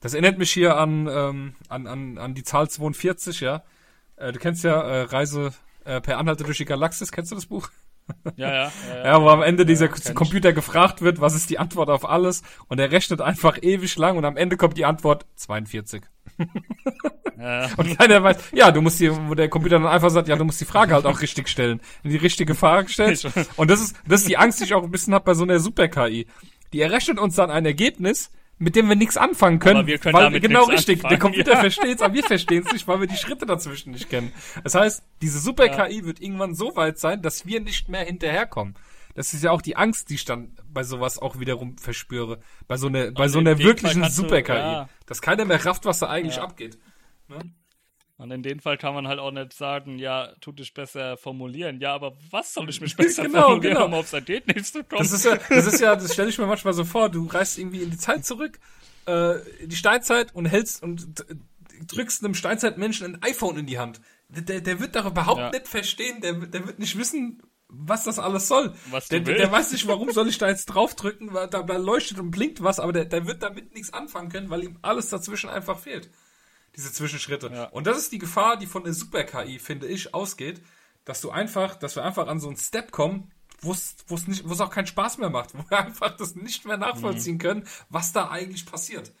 [0.00, 3.64] Das erinnert mich hier an, ähm, an, an, an die Zahl 42, ja.
[4.16, 5.52] Äh, du kennst ja äh, Reise
[5.84, 7.68] äh, per Anhalte durch die Galaxis, kennst du das Buch?
[8.36, 8.72] Ja, ja.
[8.88, 12.08] Ja, ja wo am Ende dieser ja, Computer gefragt wird, was ist die Antwort auf
[12.08, 12.42] alles?
[12.68, 16.02] Und er rechnet einfach ewig lang und am Ende kommt die Antwort 42.
[17.38, 17.68] Ja.
[17.76, 20.44] Und keiner weiß, ja, du musst hier, wo der Computer dann einfach sagt, ja, du
[20.44, 21.80] musst die Frage halt auch richtig stellen.
[22.02, 23.28] Wenn die richtige Frage stellst.
[23.56, 25.44] Und das ist, das ist die Angst, die ich auch ein bisschen habe bei so
[25.44, 26.26] einer Super-KI.
[26.72, 29.78] Die errechnet uns dann ein Ergebnis, mit dem wir nichts anfangen können.
[29.78, 30.96] Aber wir können weil, damit genau richtig.
[30.96, 31.60] anfangen, der Computer ja.
[31.60, 34.32] versteht's, aber wir verstehen's nicht, weil wir die Schritte dazwischen nicht kennen.
[34.64, 38.74] Das heißt, diese Super-KI wird irgendwann so weit sein, dass wir nicht mehr hinterherkommen.
[39.18, 42.38] Das ist ja auch die Angst, die ich dann bei sowas auch wiederum verspüre.
[42.68, 44.52] Bei so einer, bei so in einer wirklichen Super-KI.
[44.54, 44.88] ja.
[45.06, 46.44] Dass keiner mehr rafft, was da eigentlich Ja.
[46.44, 46.78] abgeht.
[47.26, 47.38] Ne?
[48.16, 51.80] Und in dem Fall kann man halt auch nicht sagen, ja, tu dich besser formulieren.
[51.80, 53.86] Ja, aber was soll ich mich besser Genau, formulieren, genau.
[53.86, 55.02] um aufs Ergebnis zu kommen?
[55.02, 57.58] Das ist ja, das ist ja, das stelle ich mir manchmal so vor, du reist
[57.58, 58.58] irgendwie in die Zeit zurück,
[59.08, 61.24] äh, in die Steinzeit und hältst und
[61.86, 64.00] drückst einem Steinzeitmenschen ein iPhone in die Hand.
[64.28, 65.50] Der, der, der wird doch überhaupt Ja.
[65.50, 68.74] nicht verstehen, der, der wird nicht wissen, was das alles soll.
[68.90, 72.18] Was der, der, weiß nicht, warum soll ich da jetzt draufdrücken, weil da, da leuchtet
[72.18, 75.50] und blinkt was, aber der, der wird damit nichts anfangen können, weil ihm alles dazwischen
[75.50, 76.10] einfach fehlt.
[76.76, 77.50] Diese Zwischenschritte.
[77.52, 77.64] Ja.
[77.64, 80.62] Und das ist die Gefahr, die von der Super-KI, finde ich, ausgeht,
[81.04, 83.30] dass du einfach, dass wir einfach an so einen Step kommen,
[83.70, 87.34] es wo es auch keinen Spaß mehr macht, wo wir einfach das nicht mehr nachvollziehen
[87.34, 87.40] Mhm.
[87.40, 89.12] können, was da eigentlich passiert.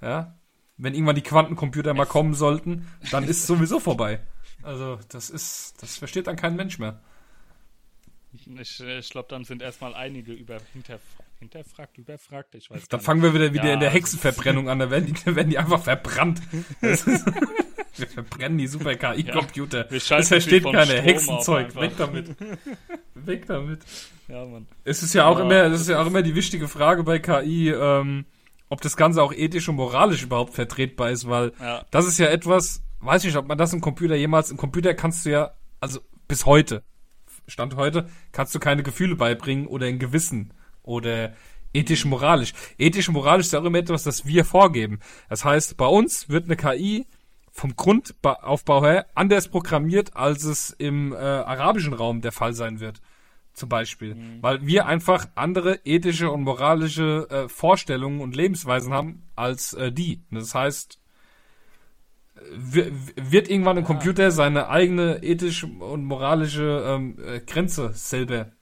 [0.00, 0.36] Ja.
[0.76, 4.20] Wenn irgendwann die Quantencomputer mal kommen sollten, dann ist es sowieso vorbei.
[4.62, 7.00] Also, das ist, das versteht dann kein Mensch mehr.
[8.60, 11.00] Ich, ich glaube, dann sind erstmal einige über, hinterf
[11.38, 14.78] hinterfragt, überfragt, ich weiß Dann fangen wir wieder, wieder Ja, in der das Hexenverbrennung an,
[14.78, 16.40] da werden die, da werden die einfach verbrannt.
[16.80, 19.86] Ist, wir verbrennen die super KI-Computer.
[20.00, 21.00] schalten das versteht keiner.
[21.00, 22.30] Hexenzeug, weg damit.
[23.14, 23.80] weg damit.
[24.26, 24.66] Ja, Mann.
[24.84, 27.18] Es ist ja auch Ja, immer, das ist ja auch immer die wichtige Frage bei
[27.18, 28.24] KI, ähm,
[28.68, 31.84] ob das Ganze auch ethisch und moralisch überhaupt vertretbar ist, weil Ja.
[31.90, 34.94] das ist ja etwas, weiß ich nicht, ob man das im Computer jemals, im Computer
[34.94, 36.82] kannst du ja, also bis heute,
[37.46, 41.34] Stand heute, kannst du keine Gefühle beibringen oder ein Gewissen oder
[41.72, 42.54] ethisch moralisch.
[42.78, 45.00] Ethisch und moralisch ist auch immer etwas, das wir vorgeben.
[45.28, 47.06] Das heißt, bei uns wird eine KI
[47.50, 53.00] vom Grundaufbau her anders programmiert, als es im äh, arabischen Raum der Fall sein wird.
[53.52, 54.16] Zum Beispiel.
[54.40, 60.20] Weil wir einfach andere ethische und moralische äh, Vorstellungen und Lebensweisen haben als äh, die.
[60.32, 60.98] Und Das heißt,
[62.50, 68.52] wird irgendwann ein Computer seine eigene ethische und moralische ähm, äh, Grenze selber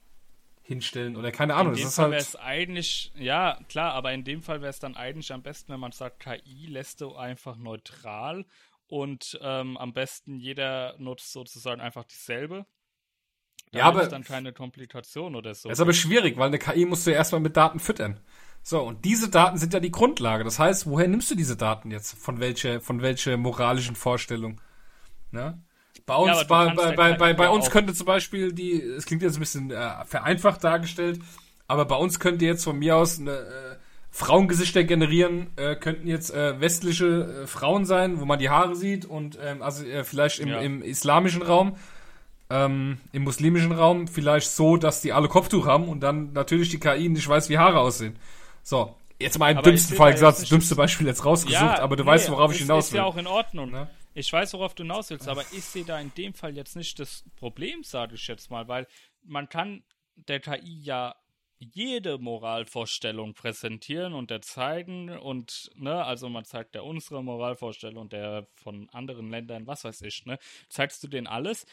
[0.61, 1.73] hinstellen oder keine Ahnung.
[1.73, 2.27] In dem Fall wäre halt.
[2.29, 5.79] es eigentlich, ja, klar, aber in dem Fall wäre es dann eigentlich am besten, wenn
[5.79, 8.45] man sagt, KI lässt du einfach neutral
[8.87, 12.65] und ähm, am besten jeder nutzt sozusagen einfach dieselbe.
[13.71, 15.67] Da Ja, aber- ist dann keine Komplikation oder so.
[15.67, 18.19] Das ist aber schwierig, weil eine KI musst du ja erstmal mit Daten füttern.
[18.63, 20.43] So, und diese Daten sind ja die Grundlage.
[20.45, 22.17] Das heißt, woher nimmst du diese Daten jetzt?
[22.17, 24.61] Von welcher, von welcher moralischen Vorstellung?
[25.31, 25.59] Ne?
[26.05, 28.81] Bei uns, du bei, bei, bei, bei, bei ja uns auch- könnte zum Beispiel die,
[28.81, 31.19] es klingt jetzt ein bisschen äh, vereinfacht dargestellt,
[31.67, 33.75] aber bei uns könnte jetzt von mir aus eine, äh,
[34.11, 39.05] Frauengesichter generieren, äh, könnten jetzt äh, westliche äh, Frauen sein, wo man die Haare sieht
[39.05, 40.59] und ähm, also äh, vielleicht im, Ja.
[40.59, 41.75] im islamischen Raum
[42.49, 46.79] ähm, im muslimischen Raum vielleicht so, dass die alle Kopftuch haben und dann natürlich die
[46.79, 48.15] KI nicht weiß, wie Haare aussehen.
[48.63, 51.95] So, jetzt mal im ich dümmsten Fall da gesagt, das dümmste Beispiel jetzt rausgesucht, aber
[51.95, 52.99] du weißt, worauf ich ist, hinaus ist will.
[52.99, 53.71] ja auch in Ordnung.
[53.71, 53.89] Ne?
[54.13, 56.97] Ich weiß, worauf du hinaus willst, aber ich sehe da in dem Fall jetzt nicht
[56.99, 58.87] das Problem, sage ich jetzt mal, weil
[59.23, 59.83] man kann
[60.15, 61.15] der KI ja
[61.59, 68.47] jede Moralvorstellung präsentieren und der zeigen und ne, also man zeigt der unsere Moralvorstellung, der
[68.55, 70.39] von anderen Ländern, was weiß ich, ne,
[70.69, 71.65] zeigst du denen alles.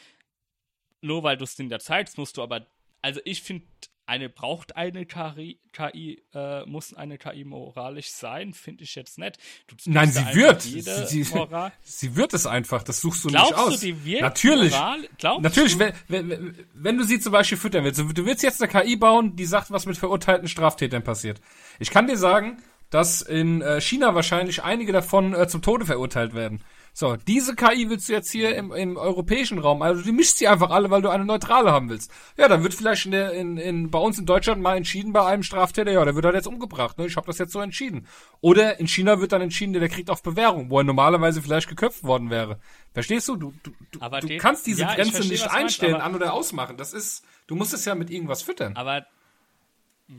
[1.01, 2.67] Nur weil du es in der zeigst, musst du aber,
[3.01, 3.65] also ich finde,
[4.11, 9.37] eine braucht eine KI, KI äh, muss eine KI moralisch sein, finde ich jetzt nicht.
[9.67, 10.61] Du Nein, sie wird.
[10.61, 11.23] Sie, sie,
[11.81, 12.83] sie wird es einfach.
[12.83, 13.79] Das suchst du Glaubst nicht aus.
[13.79, 14.73] du, die wird Natürlich.
[14.73, 15.07] Moral?
[15.17, 15.79] Glaubst Natürlich, du?
[15.79, 19.37] wenn, wenn, wenn du sie zum Beispiel füttern willst, du willst jetzt eine KI bauen,
[19.37, 21.39] die sagt, was mit verurteilten Straftätern passiert.
[21.79, 26.33] Ich kann dir sagen, dass in äh, China wahrscheinlich einige davon äh, zum Tode verurteilt
[26.33, 26.61] werden.
[26.93, 30.47] So, diese KI willst du jetzt hier im, im europäischen Raum, also du mischst sie
[30.49, 32.11] einfach alle, weil du eine neutrale haben willst.
[32.37, 35.25] Ja, dann wird vielleicht in der, in, in, bei uns in Deutschland mal entschieden bei
[35.25, 37.05] einem Straftäter, ja, der wird halt jetzt umgebracht, ne?
[37.07, 38.07] ich habe das jetzt so entschieden.
[38.41, 41.69] Oder in China wird dann entschieden, der, der kriegt auf Bewährung, wo er normalerweise vielleicht
[41.69, 42.59] geköpft worden wäre.
[42.93, 43.37] Verstehst du?
[43.37, 46.03] Du, du, du, Aber du den- kannst diese ja, Grenze verstehe, nicht meinst, einstellen, aber-
[46.03, 46.75] an oder ausmachen.
[46.75, 48.75] Das ist, du musst es ja mit irgendwas füttern.
[48.75, 49.05] Aber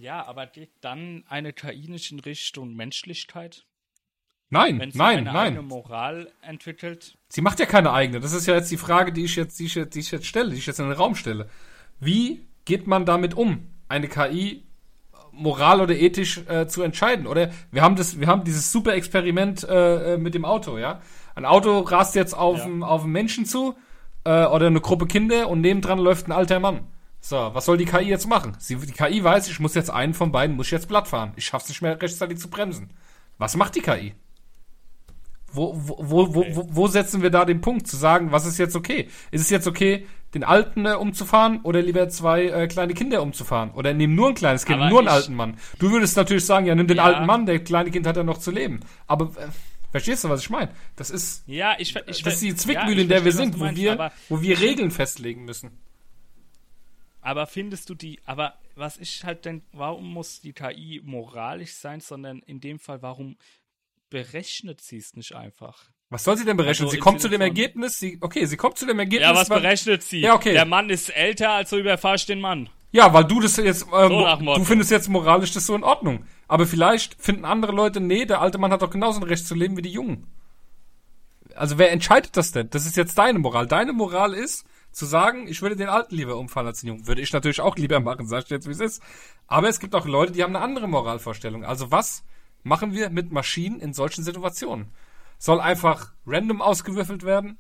[0.01, 3.67] ja, aber geht dann eine KI nicht in Richtung Menschlichkeit?
[4.53, 5.37] Nein, Wenn sie nein, eine nein.
[5.47, 7.17] eigene Moral entwickelt?
[7.29, 8.21] Sie macht ja keine eigene.
[8.21, 10.27] Das ist ja jetzt die Frage, die ich jetzt, die ich jetzt, die ich jetzt
[10.27, 11.49] stelle, die ich jetzt in den Raum stelle.
[12.01, 14.63] Wie geht man damit um, eine KI
[15.33, 17.27] moral oder ethisch äh, zu entscheiden?
[17.27, 21.01] Oder wir haben das, wir haben dieses super Experiment äh, äh, mit dem Auto, ja.
[21.35, 22.65] Ein Auto rast jetzt auf Ja.
[22.65, 23.75] einen auf einen Menschen zu
[24.25, 26.81] äh, oder eine Gruppe Kinder und nebendran läuft ein alter Mann.
[27.23, 28.55] So, was soll die KI jetzt machen?
[28.59, 31.33] Sie, die KI weiß, ich muss jetzt einen von beiden, muss ich jetzt platt fahren.
[31.37, 32.91] Ich schaff's nicht mehr rechtzeitig zu bremsen.
[33.39, 34.13] Was macht die KI?
[35.53, 35.97] Wo, wo,
[36.35, 39.09] wo, wo, wo setzen wir da den Punkt, zu sagen, was ist jetzt okay?
[39.31, 43.71] Ist es jetzt okay, den Alten äh, umzufahren oder lieber zwei äh, kleine Kinder umzufahren?
[43.73, 45.59] Oder nehmen nur ein kleines Kind, Aber nur einen alten Mann?
[45.79, 47.05] Du würdest natürlich sagen, ja, nimm den Ja.
[47.05, 48.81] alten Mann, der kleine Kind hat ja noch zu leben.
[49.07, 49.49] Aber äh,
[49.91, 50.71] verstehst du, was ich meine?
[50.97, 53.61] Das ist, Ja, ich, ich das ist die Zwickmühle, ja, in der wir sind, du
[53.61, 55.71] wo meinst, wir, wo wir Regeln festlegen müssen.
[57.21, 62.01] aber findest du die, aber was ich halt denke, warum muss die KI moralisch sein,
[62.01, 63.37] sondern in dem Fall, warum
[64.13, 65.91] berechnet sie es nicht einfach?
[66.11, 66.87] Was soll sie denn berechnen?
[66.87, 69.29] Also sie kommt zu dem Ergebnis, sie, okay, sie kommt zu dem Ergebnis.
[69.29, 70.21] Ja, was berechnet sie?
[70.21, 70.53] Ja, okay.
[70.53, 72.69] Der Mann ist älter, also überfahr ich den Mann.
[72.93, 76.27] Ja, weil du das jetzt, ähm, So du findest jetzt moralisch das so in Ordnung.
[76.47, 79.55] Aber vielleicht finden andere Leute, nee, der alte Mann hat doch genauso ein Recht zu
[79.55, 80.27] leben wie die Jungen.
[81.55, 82.69] Also wer entscheidet das denn?
[82.69, 83.67] Das ist jetzt deine Moral.
[83.67, 87.07] Deine Moral ist, zu sagen, ich würde den Alten lieber umfallen als den Jungen.
[87.07, 89.03] Würde ich natürlich auch lieber machen, sag ich dir jetzt, wie es ist.
[89.47, 91.65] Aber es gibt auch Leute, die haben eine andere Moralvorstellung.
[91.65, 92.25] Also was
[92.63, 94.93] machen wir mit Maschinen in solchen Situationen?
[95.39, 97.59] Soll einfach random ausgewürfelt werden?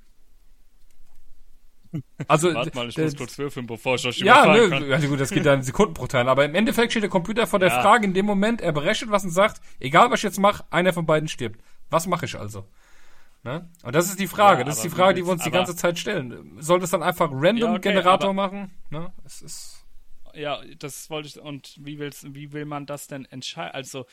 [2.27, 4.91] Also, Warte mal, ich muss kurz würfeln, bevor ich euch ja, nö, kann.
[4.93, 6.27] also gut, das geht ja in Sekundenbruchteilen.
[6.29, 7.83] Aber im Endeffekt steht der Computer vor der Ja.
[7.83, 10.95] Frage in dem Moment, er berechnet was und sagt, egal was ich jetzt mache, einer
[10.95, 11.61] von beiden stirbt.
[11.91, 12.67] Was mache ich also?
[13.43, 13.69] Ne?
[13.83, 14.61] Und das ist die Frage.
[14.61, 16.57] Ja, das ist die Frage, die wir uns die willst- ganze Zeit stellen.
[16.63, 18.71] Soll das dann einfach random Ja, okay, Generator aber- machen?
[18.89, 19.13] Ne?
[19.27, 19.85] Es ist
[20.33, 21.39] Ja, das wollte ich.
[21.41, 23.75] Und wie, will's, wie will man das denn entscheiden?
[23.75, 24.07] Also,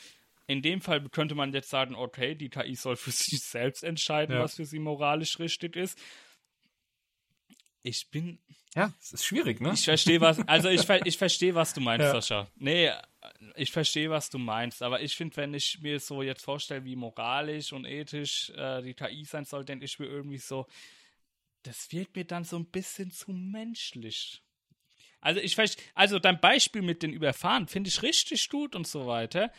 [0.50, 4.36] in dem Fall könnte man jetzt sagen, okay, die KI soll für sich selbst entscheiden,
[4.36, 4.42] Ja.
[4.42, 5.98] was für sie moralisch richtig ist.
[7.82, 8.38] Ich bin.
[8.74, 9.72] ja, es ist schwierig, ne?
[9.72, 10.38] Ich verstehe, was.
[10.46, 12.12] Also, ich, ver- ich verstehe, was du meinst, Ja.
[12.12, 12.50] Sascha.
[12.56, 12.90] Nee,
[13.56, 14.82] ich verstehe, was du meinst.
[14.82, 18.92] Aber ich finde, wenn ich mir so jetzt vorstelle, wie moralisch und ethisch äh, die
[18.92, 20.66] KI sein soll, denke ich mir irgendwie so,
[21.62, 24.42] das wird mir dann so ein bisschen zu menschlich.
[25.22, 29.06] Also ich verstehe, also dein Beispiel mit den Überfahren finde ich richtig gut und so
[29.06, 29.50] weiter.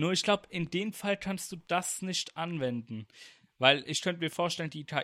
[0.00, 3.06] Nur ich glaube, in dem Fall kannst du das nicht anwenden.
[3.58, 5.02] Weil ich könnte mir vorstellen, die KI.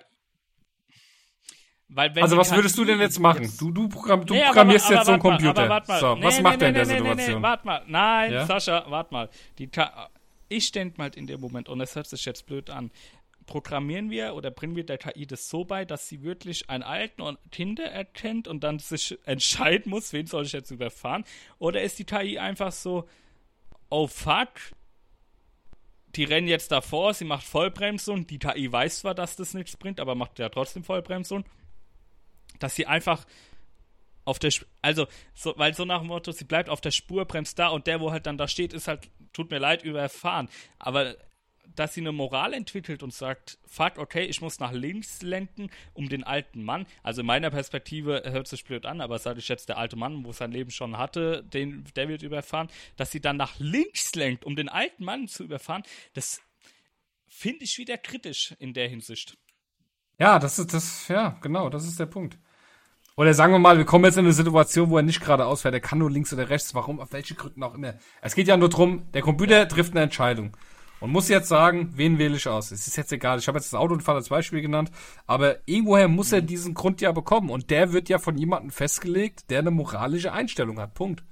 [1.89, 3.43] Weil wenn also was KI würdest du denn jetzt machen?
[3.45, 5.61] jetzt- Du, du, Programm, du Nee, aber- programmierst aber jetzt so einen mal, Computer.
[5.63, 6.01] aber wart mal.
[6.01, 7.37] So, Nee, was nee, macht in der Situation?
[7.37, 7.85] Nee, warte mal.
[7.87, 8.47] Nein, Ja?
[8.47, 9.31] Sascha, warte mal.
[9.59, 10.11] Die Ka
[10.49, 12.91] ich denke mal in dem Moment, und das hört sich jetzt blöd an,
[13.47, 17.21] programmieren wir oder bringen wir der KI das so bei, dass sie wirklich einen Alten
[17.23, 21.25] und Kinder erkennt und dann sich entscheiden muss, wen soll ich jetzt überfahren?
[21.59, 23.09] Oder ist die KI einfach so,
[23.91, 24.51] oh fuck,
[26.15, 30.01] die rennen jetzt davor, sie macht Vollbremsung, die KI weiß zwar, dass das nichts bringt,
[30.01, 31.45] aber macht ja trotzdem Vollbremsung,
[32.59, 33.27] dass sie einfach
[34.25, 37.25] auf der, Sp also, so, weil so nach dem Motto, sie bleibt auf der Spur,
[37.25, 40.49] bremst da und der, wo halt dann da steht, ist halt, tut mir leid, überfahren.
[40.79, 41.17] Aber
[41.79, 46.09] dass sie eine Moral entwickelt und sagt, fuck, okay, ich muss nach links lenken, um
[46.09, 49.69] den alten Mann, also in meiner Perspektive hört sich blöd an, aber sage ich jetzt,
[49.69, 53.37] der alte Mann, wo sein Leben schon hatte, den, der wird überfahren, dass sie dann
[53.37, 55.83] nach links lenkt, um den alten Mann zu überfahren,
[56.15, 56.41] das
[57.29, 59.37] finde ich wieder kritisch in der Hinsicht.
[60.19, 62.39] Ja, das ist das, ja, genau, das ist der Punkt.
[63.17, 65.75] Oder sagen wir mal, wir kommen jetzt in eine Situation, wo er nicht geradeaus fährt,
[65.75, 67.95] er kann nur links oder rechts, warum, auf welche Gründen auch immer.
[68.21, 70.57] Es geht ja nur drum, der Computer trifft eine Entscheidung
[71.01, 72.71] und muss jetzt sagen, wen wähle ich aus.
[72.71, 74.91] Es ist jetzt egal, ich habe jetzt das Autounfall als Beispiel genannt,
[75.27, 79.51] aber irgendwoher muss er diesen Grund ja bekommen und der wird ja von jemandem festgelegt,
[79.51, 81.25] der eine moralische Einstellung hat, Punkt.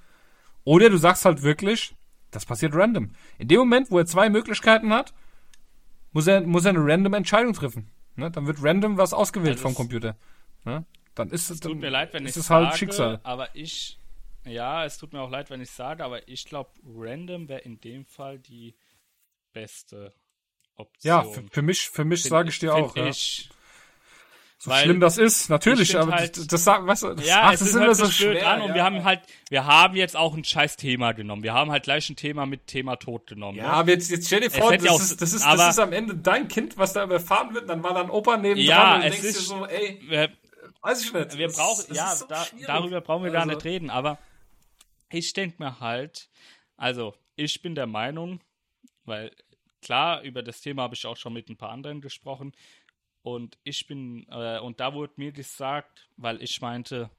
[0.64, 1.94] Oder du sagst halt wirklich,
[2.30, 3.12] das passiert random.
[3.38, 5.14] In dem Moment, wo er zwei Möglichkeiten hat,
[6.12, 7.90] muss er, muss er eine random Entscheidung treffen.
[8.16, 8.30] Ne?
[8.30, 10.16] Dann wird random was ausgewählt Also vom Computer.
[10.64, 10.84] Ne?
[11.14, 13.20] Dann ist es, Tut mir leid, wenn ich ist es sage, halt Schicksal.
[13.22, 13.98] aber ich,
[14.44, 17.80] ja, es tut mir auch leid, wenn ich sage, aber ich glaube, random wäre in
[17.80, 18.74] dem Fall die
[19.54, 20.12] beste
[20.76, 21.08] Option.
[21.10, 22.94] Ja, für, für mich, für mich sage ich dir auch.
[22.96, 23.06] Ja.
[23.06, 23.48] Ich,
[24.58, 27.42] So weil schlimm das ist, natürlich, aber halt- das, das sagt, weißt du, das, ja,
[27.44, 28.48] ach, es das ist immer halt so schwer.
[28.50, 28.74] an und ja.
[28.74, 31.42] wir haben halt, wir haben jetzt auch ein scheiß Thema genommen.
[31.42, 33.58] Wir haben halt gleich ein Thema mit Thema Tod genommen.
[33.58, 33.72] ja, ne?
[33.72, 35.92] aber jetzt, jetzt stell dir vor, das ja auch- ist, das, ist, das ist am
[35.92, 39.06] Ende dein Kind, was da überfahren wird, dann war dann Opa neben Ja, dran und
[39.08, 40.30] es denkst dir ist- so, ey, Wir,
[40.80, 41.38] weiß ich nicht.
[41.38, 44.18] wir brauchen, ja, so da, darüber brauchen wir gar Also- nicht reden, aber
[45.10, 46.28] ich denke mir halt,
[46.76, 48.40] also ich bin der Meinung,
[49.04, 49.34] weil
[49.82, 52.52] klar, über das Thema habe ich auch schon mit ein paar anderen gesprochen
[53.22, 57.10] und ich bin, äh, und da wurde mir gesagt, weil ich meinte,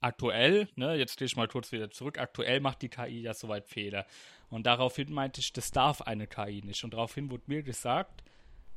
[0.00, 3.68] aktuell, ne, jetzt gehe ich mal kurz wieder zurück, aktuell macht die KI ja soweit
[3.68, 4.06] Fehler.
[4.48, 6.84] Und daraufhin meinte ich, das darf eine KI nicht.
[6.84, 8.22] Und daraufhin wurde mir gesagt,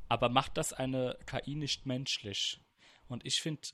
[0.09, 2.59] aber macht das eine KI nicht menschlich?
[3.07, 3.67] Und ich finde,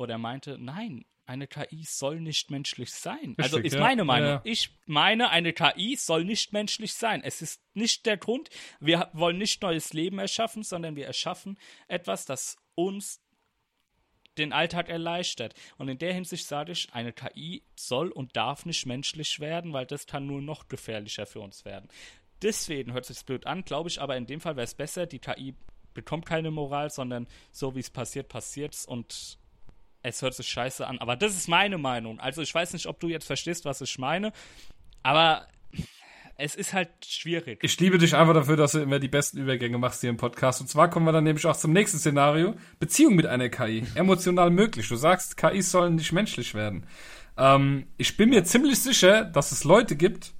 [0.00, 3.34] oder meinte, nein, eine KI soll nicht menschlich sein.
[3.38, 3.80] also Richtig, ist ja.
[3.84, 4.28] meine Meinung.
[4.28, 4.40] Ja, ja.
[4.44, 7.22] Ich meine, eine KI soll nicht menschlich sein.
[7.22, 8.48] Es ist nicht der Grund.
[8.80, 13.22] Wir wollen nicht neues Leben erschaffen, sondern wir erschaffen etwas, das uns
[14.38, 15.54] den Alltag erleichtert.
[15.76, 19.86] Und in der Hinsicht sage ich, eine KI soll und darf nicht menschlich werden, weil
[19.86, 21.88] das kann nur noch gefährlicher für uns werden.
[22.42, 25.18] deswegen hört sich blöd an, glaube ich, aber in dem Fall wäre es besser, die
[25.18, 25.54] KI
[25.92, 29.38] bekommt keine Moral, sondern so wie es passiert, passiert's und
[30.02, 30.98] es hört sich scheiße an.
[30.98, 32.20] Aber das ist meine Meinung.
[32.20, 34.32] Also ich weiß nicht, ob du jetzt verstehst, was ich meine,
[35.02, 35.46] aber
[36.36, 37.62] es ist halt schwierig.
[37.62, 40.60] Ich liebe dich einfach dafür, dass du immer die besten Übergänge machst hier im Podcast.
[40.62, 42.54] Und zwar kommen wir dann nämlich auch zum nächsten Szenario.
[42.78, 43.84] Beziehung mit einer KI.
[43.94, 44.88] Emotional möglich.
[44.88, 46.86] Du sagst, KIs sollen nicht menschlich werden.
[47.36, 50.32] Ähm, ich bin mir ziemlich sicher, dass es Leute gibt,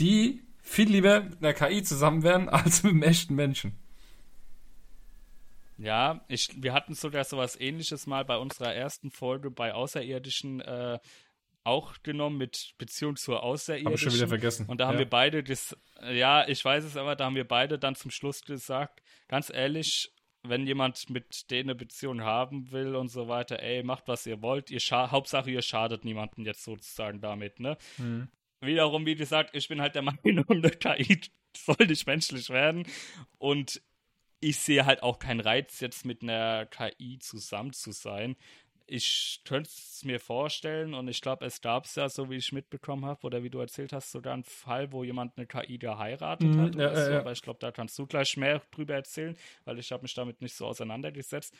[0.00, 3.78] die viel lieber mit einer KI zusammen wären als mit einem echten Menschen.
[5.76, 10.98] Ja, ich, wir hatten sogar sowas ähnliches mal bei unserer ersten Folge bei Außerirdischen äh,
[11.64, 13.86] auch genommen mit Beziehung zur Außerirdischen.
[13.86, 14.66] Hab ich schon wieder vergessen.
[14.66, 15.00] Und da haben ja.
[15.00, 15.76] wir beide das,
[16.12, 20.12] ja, ich weiß es aber, da haben wir beide dann zum Schluss gesagt, ganz ehrlich,
[20.42, 24.42] wenn jemand mit denen eine Beziehung haben will und so weiter, ey, macht was ihr
[24.42, 27.78] wollt, ihr Hauptsache ihr schadet niemanden jetzt sozusagen damit, ne?
[27.96, 28.28] Mhm.
[28.60, 31.20] Wiederum, wie gesagt, ich bin halt der Meinung, eine KI
[31.56, 32.86] soll nicht menschlich werden
[33.38, 33.80] und
[34.44, 38.36] ich sehe halt auch keinen Reiz, jetzt mit einer KI zusammen zu sein.
[38.86, 42.52] Ich könnte es mir vorstellen und ich glaube, es gab es ja, so wie ich
[42.52, 46.50] mitbekommen habe, oder wie du erzählt hast, sogar einen Fall, wo jemand eine KI geheiratet
[46.50, 46.74] mhm, hat.
[46.74, 47.10] Ja, so.
[47.12, 47.20] ja.
[47.20, 49.34] Aber ich glaube, da kannst du gleich mehr drüber erzählen,
[49.64, 51.54] weil ich habe mich damit nicht so auseinandergesetzt.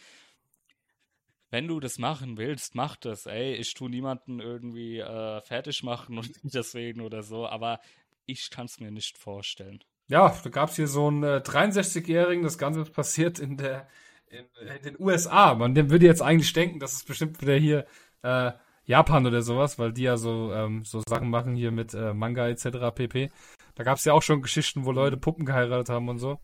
[1.51, 3.25] Wenn du das machen willst, mach das.
[3.25, 7.81] Ey, ich tue niemanden irgendwie äh, fertig machen und deswegen oder so, aber
[8.27, 9.83] ich kann es mir nicht vorstellen.
[10.09, 13.89] Ja, da gab es hier so einen äh, 63-Jährigen, das Ganze passiert in der
[14.29, 14.45] in,
[14.77, 15.55] in, den USA.
[15.55, 17.87] Man würde jetzt eigentlich denken, dass es bestimmt wieder hier
[18.23, 18.53] äh,
[18.85, 22.49] Japan oder sowas, weil die ja so, ähm, so Sachen machen hier mit äh, Manga
[22.49, 22.95] etc.
[22.95, 23.31] pp.
[23.77, 26.39] Da gab es ja auch schon Geschichten, wo Leute Puppen geheiratet haben und so.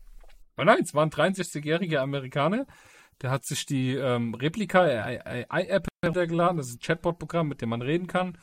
[0.55, 2.65] Aber nein, es war ein 63-jähriger Amerikaner,
[3.21, 7.81] der hat sich die ähm, Replika AI-App heruntergeladen, das ist ein Chatbot-Programm, mit dem man
[7.81, 8.37] reden kann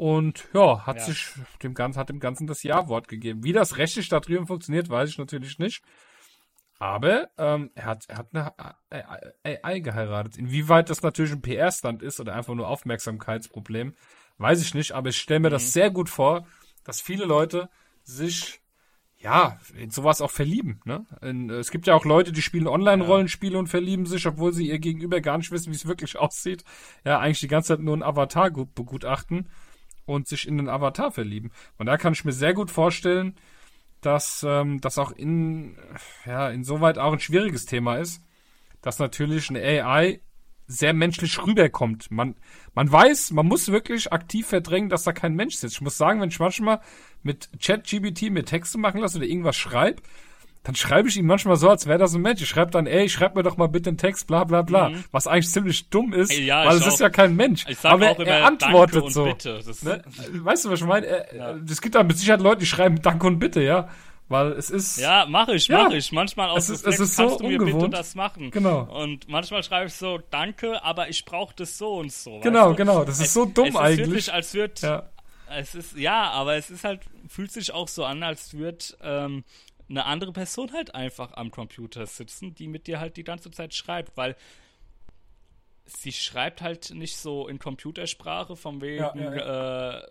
[0.00, 1.04] und ja, hat ja.
[1.04, 1.28] sich
[1.62, 3.44] dem Ganzen, hat dem Ganzen das Ja-Wort gegeben.
[3.44, 5.82] Wie das rechtlich da drüben funktioniert, weiß ich natürlich nicht.
[6.78, 8.54] Aber ähm, er, hat, er hat eine
[9.44, 10.38] AI geheiratet.
[10.38, 13.94] Inwieweit das natürlich ein PR-Stand ist oder einfach nur Aufmerksamkeitsproblem,
[14.38, 14.92] weiß ich nicht.
[14.92, 15.52] Aber ich stelle mir mhm.
[15.52, 16.46] das sehr gut vor,
[16.82, 17.68] dass viele Leute
[18.02, 18.62] sich
[19.18, 20.80] ja, in sowas auch verlieben.
[20.86, 21.04] Ne?
[21.20, 23.58] In, es gibt ja auch Leute, die spielen Online-Rollenspiele ja.
[23.58, 26.64] und verlieben sich, obwohl sie ihr Gegenüber gar nicht wissen, wie es wirklich aussieht.
[27.04, 29.50] Ja, eigentlich die ganze Zeit nur ein Avatar begutachten
[30.14, 31.50] und sich in den Avatar verlieben.
[31.78, 33.36] Und da kann ich mir sehr gut vorstellen,
[34.00, 35.76] dass ähm, das auch in,
[36.26, 38.22] ja, insoweit auch ein schwieriges Thema ist,
[38.80, 40.20] dass natürlich eine AI
[40.66, 42.10] sehr menschlich rüberkommt.
[42.10, 42.36] Man,
[42.74, 45.74] man weiß, man muss wirklich aktiv verdrängen, dass da kein Mensch sitzt.
[45.74, 46.80] Ich muss sagen, wenn ich manchmal
[47.22, 50.02] mit ChatGBT mir Texte machen lasse oder irgendwas schreibe,
[50.62, 52.42] dann schreibe ich ihm manchmal so, als wäre das ein Mensch.
[52.42, 54.90] Ich schreibe dann, ey, schreib mir doch mal bitte einen Text, bla bla bla.
[54.90, 55.04] Mhm.
[55.10, 57.64] Was eigentlich ziemlich dumm ist, ey, ja, weil es auch, ist ja kein Mensch.
[57.82, 59.24] Aber er, er antwortet so.
[59.24, 59.34] Ne?
[60.32, 61.06] Weißt du, was ich meine?
[61.06, 61.54] Es ja.
[61.80, 63.88] gibt da mit Sicherheit Leute, die schreiben Danke und Bitte, ja.
[64.28, 64.98] Weil es ist.
[64.98, 66.12] Ja, mache ich, ja, mache ich.
[66.12, 67.84] Manchmal aus es ist, es ist so kannst du mir ungewohnt.
[67.84, 68.52] bitte das machen.
[68.52, 68.82] Genau.
[68.82, 72.38] Und manchmal schreibe ich so, danke, aber ich brauche das so und so.
[72.38, 73.04] Genau, genau.
[73.04, 73.92] Das ist es, so dumm es eigentlich.
[73.92, 74.74] Es ist wirklich, als würde.
[74.82, 75.02] Ja.
[75.52, 79.42] Es ist, ja, aber es ist halt, fühlt sich auch so an, als würde ähm,
[79.90, 83.74] eine andere Person halt einfach am Computer sitzen, die mit dir halt die ganze Zeit
[83.74, 84.36] schreibt, weil
[85.84, 89.98] sie schreibt halt nicht so in Computersprache, von wegen ja, ja, ja.
[89.98, 90.06] Äh,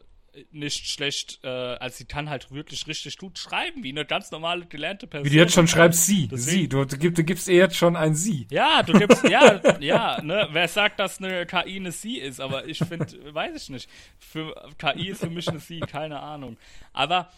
[0.51, 4.65] nicht schlecht, äh, also sie kann halt wirklich richtig gut schreiben, wie eine ganz normale
[4.67, 5.25] gelernte Person.
[5.25, 7.75] Wie du jetzt schon schreibst, sie, Deswegen, sie, du, du, gibst, du gibst ihr jetzt
[7.75, 8.47] schon ein sie.
[8.51, 12.67] Ja, du gibst, ja, ja, ne, wer sagt, dass eine KI eine sie ist, aber
[12.67, 16.57] ich finde, weiß ich nicht, für KI ist für mich eine sie, keine Ahnung.
[16.93, 17.31] Aber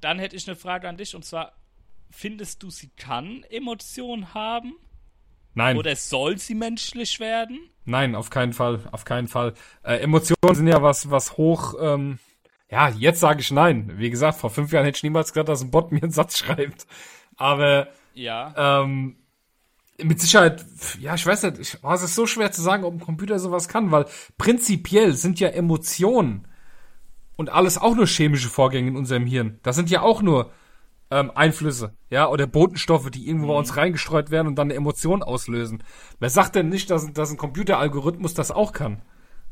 [0.00, 1.52] dann hätte ich eine Frage an dich und zwar,
[2.14, 4.74] findest du, sie kann Emotionen haben?
[5.54, 5.76] Nein.
[5.76, 7.58] Oder soll sie menschlich werden?
[7.84, 9.54] Nein, auf keinen Fall, auf keinen Fall.
[9.82, 12.18] Äh, Emotionen sind ja was, was hoch, ähm,
[12.70, 13.92] ja, jetzt sage ich nein.
[13.98, 16.38] Wie gesagt, vor fünf Jahren hätte ich niemals gedacht, dass ein Bot mir einen Satz
[16.38, 16.86] schreibt.
[17.36, 18.80] Aber, ja.
[18.82, 19.16] ähm,
[20.02, 20.64] mit Sicherheit,
[20.98, 23.38] ja, ich weiß nicht, ich, oh, es ist so schwer zu sagen, ob ein Computer
[23.38, 24.06] sowas kann, weil
[24.38, 26.48] prinzipiell sind ja Emotionen
[27.36, 29.60] und alles auch nur chemische Vorgänge in unserem Hirn.
[29.62, 30.50] Das sind ja auch nur
[31.14, 33.50] ähm, Einflüsse, ja, oder Botenstoffe, die irgendwo mhm.
[33.50, 35.84] bei uns reingestreut werden und dann eine Emotion auslösen.
[36.18, 39.00] Wer sagt denn nicht, dass, dass ein Computeralgorithmus das auch kann?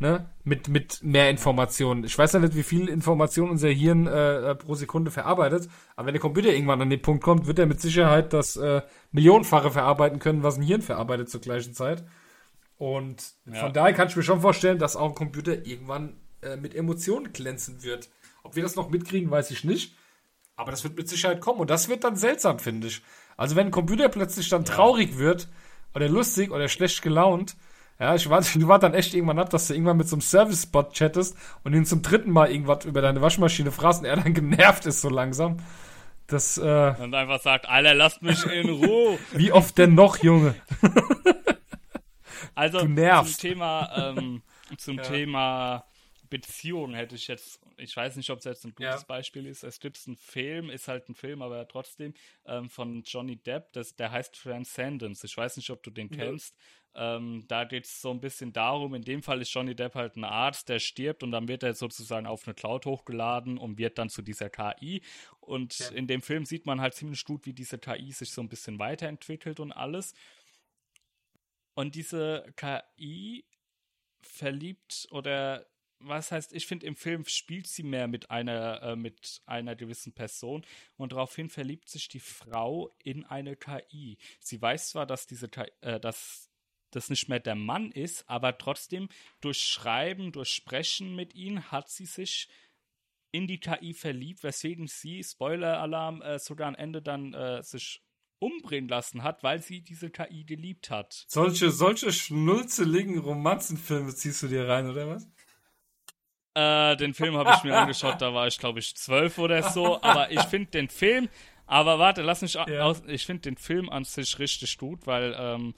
[0.00, 0.28] Ne?
[0.42, 2.02] Mit, mit mehr Informationen.
[2.02, 6.06] Ich weiß ja nicht, wie viel Information unser Hirn äh, äh, pro Sekunde verarbeitet, aber
[6.06, 8.82] wenn der Computer irgendwann an den Punkt kommt, wird er mit Sicherheit das äh,
[9.12, 12.04] Millionenfache verarbeiten können, was ein Hirn verarbeitet zur gleichen Zeit.
[12.76, 13.60] Und ja.
[13.60, 17.32] von daher kann ich mir schon vorstellen, dass auch ein Computer irgendwann äh, mit Emotionen
[17.32, 18.10] glänzen wird.
[18.42, 19.94] Ob wir das noch mitkriegen, weiß ich nicht.
[20.62, 23.02] Aber das wird mit Sicherheit kommen und das wird dann seltsam, finde ich.
[23.36, 25.48] Also wenn ein Computer plötzlich dann traurig wird
[25.94, 27.56] oder lustig oder schlecht gelaunt,
[27.98, 30.22] ja, ich warte, du warte dann echt irgendwann ab, dass du irgendwann mit so einem
[30.22, 34.34] Service-Spot chattest und ihn zum dritten Mal irgendwas über deine Waschmaschine fragst und er dann
[34.34, 35.58] genervt ist so langsam.
[36.28, 39.18] Das, äh, Und einfach sagt, Alter, lasst mich in Ruhe.
[39.32, 40.54] wie oft denn noch, Junge?
[42.54, 43.40] Also Du zum nervst.
[43.40, 44.42] Thema, ähm,
[44.78, 45.02] zum Ja.
[45.02, 45.84] Thema
[46.32, 49.04] Beziehung hätte ich jetzt, ich weiß nicht, ob es jetzt ein gutes Ja.
[49.06, 49.62] Beispiel ist.
[49.64, 52.14] Es gibt einen Film, ist halt ein Film, aber trotzdem
[52.46, 55.22] ähm, von Johnny Depp, das, der heißt Transcendence.
[55.24, 56.16] Ich weiß nicht, ob du den Ja.
[56.16, 56.56] kennst.
[56.94, 60.16] Ähm, da geht es so ein bisschen darum, in dem Fall ist Johnny Depp halt
[60.16, 63.98] ein Arzt, der stirbt und dann wird er sozusagen auf eine Cloud hochgeladen und wird
[63.98, 65.02] dann zu dieser KI.
[65.40, 65.88] Und Ja.
[65.90, 68.78] in dem Film sieht man halt ziemlich gut, wie diese KI sich so ein bisschen
[68.78, 70.14] weiterentwickelt und alles.
[71.74, 73.44] Und diese KI
[74.22, 75.66] verliebt oder
[76.04, 80.12] was heißt, ich finde im Film spielt sie mehr mit einer äh, mit einer gewissen
[80.12, 80.64] Person
[80.96, 84.18] und daraufhin verliebt sich die Frau in eine KI.
[84.40, 86.50] Sie weiß zwar, dass diese KI, äh, dass
[86.90, 89.08] das nicht mehr der Mann ist, aber trotzdem
[89.40, 92.48] durch Schreiben, durch Sprechen mit ihm hat sie sich
[93.32, 98.02] in die KI verliebt, weswegen sie, Spoiler-Alarm, äh, sogar am Ende dann äh, sich
[98.38, 101.24] umbringen lassen hat, weil sie diese KI geliebt hat.
[101.28, 105.30] Solche, solche schnulzeligen Romanzenfilme ziehst du dir rein, oder was?
[106.54, 110.02] Äh, den Film habe ich mir angeschaut, da war ich glaube ich zwölf oder so,
[110.02, 111.28] aber ich finde den Film,
[111.66, 112.66] aber warte, lass mich Ja.
[112.82, 115.74] aus, ich finde den Film an sich richtig gut, weil ähm,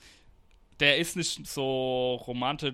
[0.81, 2.73] der ist nicht so romantisch,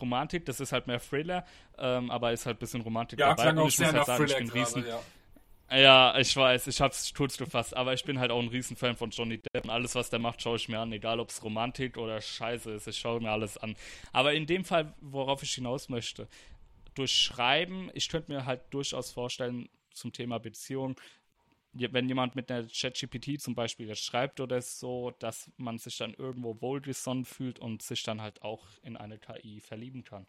[0.00, 1.44] Romantik, das ist halt mehr Thriller,
[1.78, 3.50] ähm, aber ist halt ein bisschen Romantik dabei.
[3.50, 5.00] Und ich muss halt sagen, ich bin riesen, ja.
[5.72, 9.10] Ja, ich weiß, ich hab's kurz gefasst, aber ich bin halt auch ein Riesenfan von
[9.10, 11.96] Johnny Depp und alles, was der macht, schaue ich mir an, egal ob es Romantik
[11.96, 13.76] oder Scheiße ist, ich schaue mir alles an.
[14.12, 16.26] Aber in dem Fall, worauf ich hinaus möchte,
[16.94, 20.96] durch Schreiben, ich könnte mir halt durchaus vorstellen, zum Thema Beziehung,
[21.72, 26.14] wenn jemand mit einer ChatGPT zum Beispiel jetzt schreibt oder so, dass man sich dann
[26.14, 30.26] irgendwo wohlgesonnen fühlt und sich dann halt auch in eine KI verlieben kann.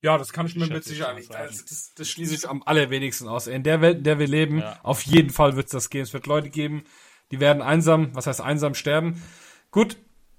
[0.00, 1.32] Ja, das kann ich mir mit ich Sicherheit nicht.
[1.32, 1.48] sagen.
[1.48, 3.48] Das, das, das schließe ich am allerwenigsten aus.
[3.48, 4.78] In der Welt, in der wir leben, Ja.
[4.84, 6.02] auf jeden Fall wird es das gehen.
[6.02, 6.84] Es wird Leute geben,
[7.32, 9.22] die werden einsam, was heißt einsam sterben.
[9.72, 9.96] Gut,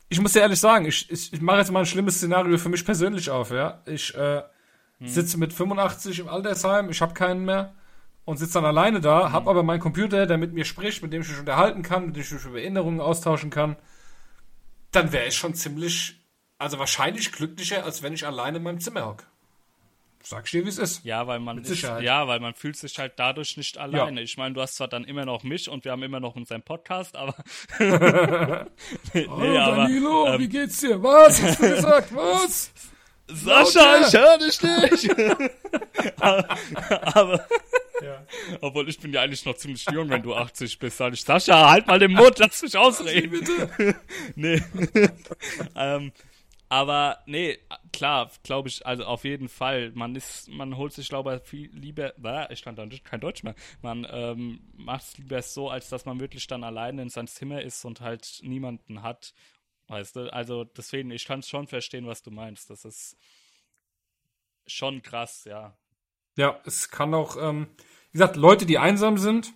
[0.07, 2.69] ich muss dir ehrlich sagen, ich, ich, ich mache jetzt mal ein schlimmes Szenario für
[2.69, 3.83] mich persönlich auf, ja.
[3.85, 4.43] Ich äh,
[5.07, 7.73] sitze mit 85 im Altersheim, ich habe keinen mehr
[8.25, 11.21] und sitze dann alleine da, hab aber meinen Computer, der mit mir spricht, mit dem
[11.21, 13.75] ich mich unterhalten kann, mit dem ich mich über Erinnerungen austauschen kann.
[14.91, 16.19] Dann wäre ich schon ziemlich,
[16.57, 19.25] also wahrscheinlich glücklicher, als wenn ich alleine in meinem Zimmer hocke.
[20.21, 21.05] Sag ich dir, wie es ist.
[21.05, 24.21] Ja, weil man ist, ja, weil man fühlt sich halt dadurch nicht alleine.
[24.21, 26.61] Ich meine, du hast zwar dann immer noch mich und wir haben immer noch unseren
[26.61, 27.35] Podcast, aber
[29.13, 31.01] nee, oh, aber Danilo, ähm, wie geht's dir?
[31.01, 32.13] Was hast du gesagt?
[32.15, 32.73] Was?
[33.31, 35.51] Sascha, ich höre dich nicht.
[36.21, 36.57] aber,
[37.15, 37.47] aber
[38.01, 38.25] Ja.
[38.61, 41.69] obwohl ich bin ja eigentlich noch ziemlich jung, wenn du 80 bist, sag ich, Sascha,
[41.69, 43.31] halt mal den Mund, lass mich ausreden.
[43.31, 43.95] Bitte.
[44.35, 44.61] nee.
[45.75, 46.11] ähm,
[46.71, 47.57] aber nee,
[47.91, 49.91] klar, glaube ich, also auf jeden Fall.
[49.95, 53.41] Man ist, man holt sich, glaube ich, viel lieber, äh, ich kann dann kein Deutsch
[53.43, 53.55] mehr.
[53.81, 57.61] Man ähm, macht es lieber so, als dass man wirklich dann alleine in sein Zimmer
[57.63, 59.33] ist und halt niemanden hat.
[59.89, 60.31] Weißt du?
[60.31, 62.69] Also deswegen, ich kann schon verstehen, was du meinst.
[62.69, 63.17] Das ist
[64.67, 65.75] schon krass, ja.
[66.37, 67.67] Ja, es kann auch, ähm,
[68.11, 69.51] wie gesagt, Leute, die einsam sind,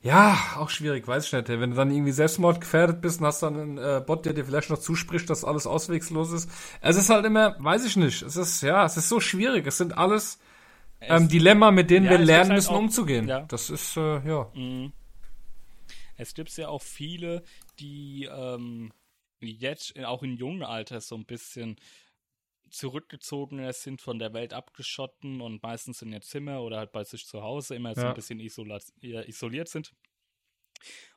[0.00, 1.48] ja, auch schwierig, weiß ich nicht.
[1.48, 4.68] Wenn du dann irgendwie selbstmordgefährdet bist und hast dann einen äh, Bot, der dir vielleicht
[4.70, 6.50] noch zuspricht, dass alles auswegslos ist.
[6.80, 8.22] Es ist halt immer, weiß ich nicht.
[8.22, 9.64] Es ist, ja, es ist so schwierig.
[9.68, 10.40] Es sind alles
[11.00, 13.28] ähm, Dilemma, mit denen Ja, wir es lernen halt müssen, auch- umzugehen.
[13.28, 13.42] ja.
[13.42, 14.50] Das ist, äh, ja.
[14.54, 14.92] Mhm.
[16.16, 17.44] Es gibt ja auch viele,
[17.78, 18.92] die ähm,
[19.50, 21.76] jetzt auch in jungen Alter so ein bisschen
[22.70, 27.26] zurückgezogener sind, von der Welt abgeschotten und meistens in ihr Zimmer oder halt bei sich
[27.26, 28.08] zu Hause immer so Ja.
[28.10, 29.92] ein bisschen isoliert sind.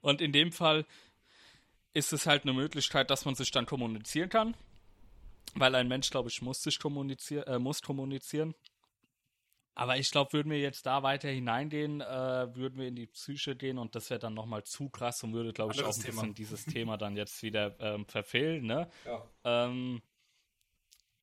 [0.02, 0.86] Und in dem Fall
[1.94, 4.56] ist es halt eine Möglichkeit, dass man sich dann kommunizieren kann,
[5.56, 8.54] weil ein Mensch, glaube ich, muss sich kommunizieren, äh, muss kommunizieren.
[9.78, 13.56] Aber ich glaube, würden wir jetzt da weiter hineingehen, äh, würden wir in die Psyche
[13.58, 16.22] gehen und das wäre dann nochmal zu krass und würde, glaube ich, auch ein Thema.
[16.22, 18.66] bisschen dieses Thema dann jetzt wieder ähm, verfehlen.
[18.66, 18.90] Ne?
[19.06, 19.30] ja.
[19.44, 20.02] Ähm,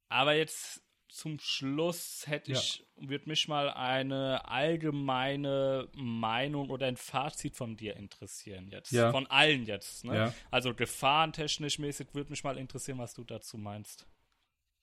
[0.08, 2.58] aber jetzt zum Schluss hätte Ja.
[2.58, 8.92] ich, würde mich mal eine allgemeine Meinung oder ein Fazit von dir interessieren jetzt.
[8.92, 9.10] Ja.
[9.10, 10.04] Von allen jetzt.
[10.04, 10.14] Ne?
[10.16, 10.34] Ja.
[10.50, 14.06] Also gefahrentechnisch mäßig würde mich mal interessieren, was du dazu meinst.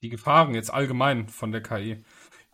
[0.02, 2.04] Die Gefahren jetzt allgemein von der KI.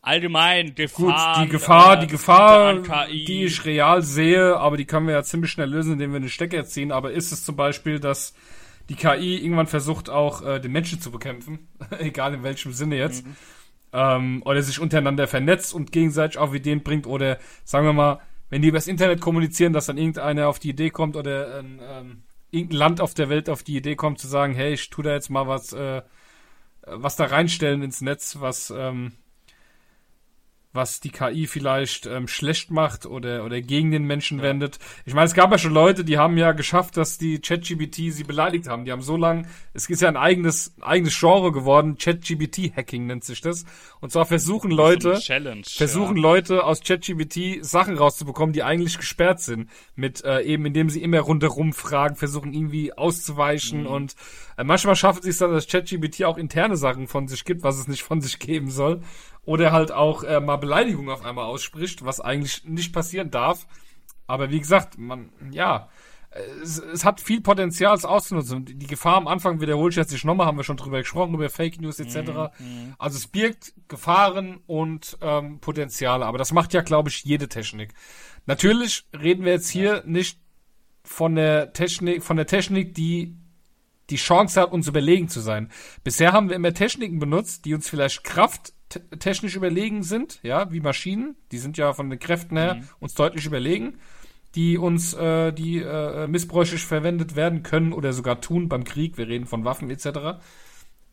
[0.06, 1.44] Allgemein Gut, Gefahren.
[1.44, 5.50] die Gefahr, äh, die Gefahr, die ich real sehe, aber die können wir ja ziemlich
[5.50, 6.92] schnell lösen, indem wir den Stecker ziehen.
[6.92, 8.36] Aber ist es zum Beispiel, dass
[8.88, 13.26] die KI irgendwann versucht, auch äh, den Menschen zu bekämpfen, egal in welchem Sinne jetzt,
[13.94, 18.20] ähm, oder sich untereinander vernetzt und gegenseitig auf Ideen bringt, oder sagen wir mal,
[18.52, 22.24] wenn die übers Internet kommunizieren, dass dann irgendeiner auf die Idee kommt oder ein, ähm,
[22.52, 25.14] irgendein Land auf der Welt auf die Idee kommt zu sagen, hey, ich tu da
[25.14, 26.04] jetzt mal was, äh,
[26.86, 29.14] was da reinstellen ins Netz, was ähm,
[30.76, 34.44] was die KI vielleicht ähm, schlecht macht oder, oder gegen den Menschen ja.
[34.44, 34.80] wendet.
[35.06, 38.24] Ich meine, es gab ja schon Leute, die haben ja geschafft, dass die ChatGBT sie
[38.24, 38.86] beleidigt haben.
[38.86, 43.42] Die haben so lange, es ist ja ein eigenes, eigenes Genre geworden, ChatGBT-Hacking nennt sich
[43.42, 43.66] das.
[44.02, 45.20] Und zwar versuchen Leute,
[45.66, 46.22] versuchen ja.
[46.22, 49.70] Leute aus ChatGBT Sachen rauszubekommen, die eigentlich gesperrt sind.
[49.96, 53.88] Mit äh, eben, indem sie immer rundherum fragen, versuchen irgendwie auszuweichen mhm.
[53.88, 54.16] und
[54.58, 57.78] äh, manchmal schafft es sich dann, dass ChatGBT auch interne Sachen von sich gibt, was
[57.78, 59.02] es nicht von sich geben soll
[59.46, 63.68] oder halt auch äh, mal Beleidigung auf einmal ausspricht, was eigentlich nicht passieren darf.
[64.28, 65.90] Aber wie gesagt, man, ja,
[66.62, 68.66] es, es hat viel Potenzial, es auszunutzen.
[68.66, 71.50] Die Gefahr am Anfang wiederholt sich jetzt nicht nochmal, haben wir schon drüber gesprochen, über
[71.50, 72.16] Fake News etc.
[72.16, 72.96] Mhm, mhm.
[72.98, 77.94] Also es birgt Gefahren und ähm, Potenziale, aber das macht ja, glaube ich, jede Technik.
[78.46, 80.40] Natürlich reden wir jetzt hier nicht
[81.04, 83.36] von der Technik, von der Technik, die
[84.10, 85.72] die Chance hat, uns überlegen zu sein.
[86.04, 90.80] Bisher haben wir immer Techniken benutzt, die uns vielleicht Kraft technisch überlegen sind, ja, wie
[90.80, 92.90] Maschinen, die sind ja von den Kräften her mhm.
[93.00, 93.98] uns deutlich überlegen,
[94.54, 99.18] die uns, äh, die äh, missbräuchlich verwendet werden können oder sogar tun beim Krieg.
[99.18, 100.40] Wir reden von Waffen etc.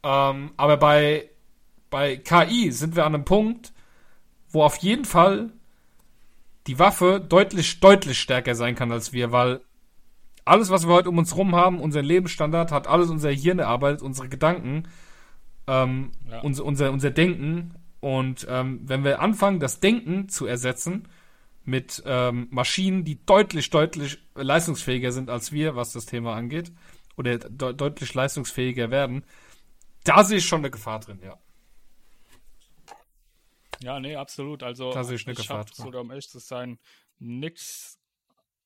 [0.04, 1.28] Ähm, aber bei
[1.92, 3.72] bei KI sind wir an einem Punkt,
[4.48, 5.50] wo auf jeden Fall
[6.66, 9.60] die Waffe deutlich deutlich stärker sein kann als wir, weil
[10.44, 14.02] alles, was wir heute um uns rum haben, unser Lebensstandard, hat alles unser Hirn erarbeitet,
[14.02, 14.88] unsere Gedanken
[15.66, 16.40] ähm, ja.
[16.40, 17.74] unser, unser, unser Denken.
[18.00, 21.08] Und ähm, wenn wir anfangen, das Denken zu ersetzen
[21.64, 26.72] mit ähm, Maschinen, die deutlich, deutlich leistungsfähiger sind als wir, was das Thema angeht,
[27.16, 29.24] oder de deutlich leistungsfähiger werden,
[30.04, 31.38] da sehe ich schon eine Gefahr drin, ja.
[33.80, 34.62] Ja, nee, absolut.
[34.62, 35.84] Also da sehe ich eine ich Gefahr drin.
[35.84, 36.78] Sogar um echt zu sein,
[37.18, 37.98] nichts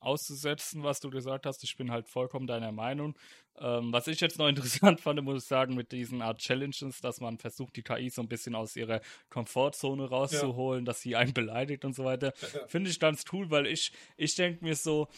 [0.01, 1.65] auszusetzen, was du gesagt hast.
[1.65, 3.17] Ich bin halt vollkommen deiner Meinung.
[3.59, 7.21] Ähm, was ich jetzt noch interessant fand, muss ich sagen, mit diesen Art Challenges, dass
[7.21, 10.87] man versucht, die KI so ein bisschen aus ihrer Komfortzone rauszuholen, ja.
[10.87, 12.33] dass sie einen beleidigt und so weiter,
[12.67, 15.09] finde ich ganz cool, weil ich, ich denke mir so,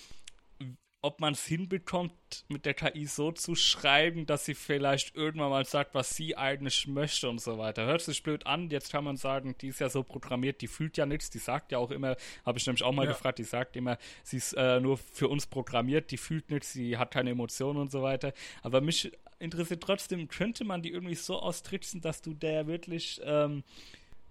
[1.00, 2.12] ob man es hinbekommt,
[2.48, 6.88] mit der KI so zu schreiben, dass sie vielleicht irgendwann mal sagt, was sie eigentlich
[6.88, 7.86] möchte und so weiter.
[7.86, 10.96] Hört sich blöd an, jetzt kann man sagen, die ist ja so programmiert, die fühlt
[10.96, 13.12] ja nichts, die sagt ja auch immer, habe ich nämlich auch mal ja.
[13.12, 16.96] gefragt, die sagt immer, sie ist äh, nur für uns programmiert, die fühlt nichts, sie
[16.96, 18.32] hat keine Emotionen und so weiter.
[18.62, 23.62] Aber mich interessiert trotzdem, könnte man die irgendwie so austricksen, dass du der wirklich ähm,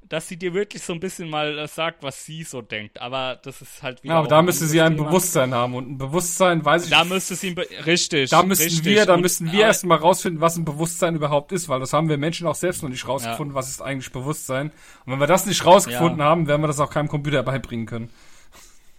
[0.09, 3.01] dass sie dir wirklich so ein bisschen mal äh, sagt, was sie so denkt.
[3.01, 4.13] Aber das ist halt wieder.
[4.13, 5.07] Ja, aber da müsste sie ein Thema.
[5.07, 5.75] Bewusstsein haben.
[5.75, 8.29] Und ein Bewusstsein, weiß ich Da müsste sie, richtig.
[8.29, 8.85] Da müssten richtig.
[8.85, 12.17] wir, da müssten wir erstmal rausfinden, was ein Bewusstsein überhaupt ist, weil das haben wir
[12.17, 13.59] Menschen auch selbst noch nicht rausgefunden, ja.
[13.59, 14.71] was ist eigentlich Bewusstsein.
[15.05, 16.25] Und wenn wir das nicht rausgefunden ja.
[16.25, 18.09] haben, werden wir das auch keinem Computer beibringen können.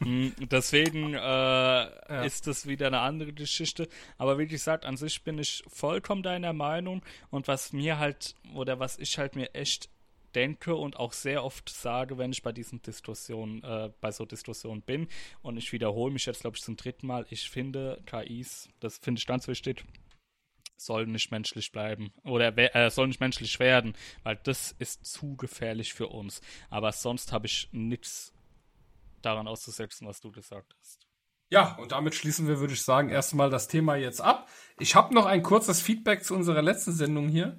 [0.01, 2.23] Hm, deswegen äh, ja.
[2.23, 3.89] ist das wieder eine andere Geschichte.
[4.17, 7.03] Aber wie gesagt, an sich bin ich vollkommen deiner Meinung.
[7.31, 9.89] Und was mir halt, oder was ich halt mir echt
[10.39, 14.83] denke und auch sehr oft sage, wenn ich bei diesen Diskussionen, äh, bei so Diskussionen
[14.83, 15.09] bin.
[15.43, 17.27] Und ich wiederhole mich jetzt, glaube ich, zum dritten Mal.
[17.29, 19.85] Ich finde KIs, das finde ich ganz wichtig,
[20.77, 25.93] sollen nicht menschlich bleiben oder äh, sollen nicht menschlich werden, weil das ist zu gefährlich
[25.93, 26.41] für uns.
[26.71, 28.33] Aber sonst habe ich nichts
[29.23, 31.01] daran auszusetzen, was du gesagt hast.
[31.51, 34.49] Ja, und damit schließen wir, würde ich sagen, erstmal das Thema jetzt ab.
[34.79, 37.59] Ich habe noch ein kurzes Feedback zu unserer letzten Sendung hier.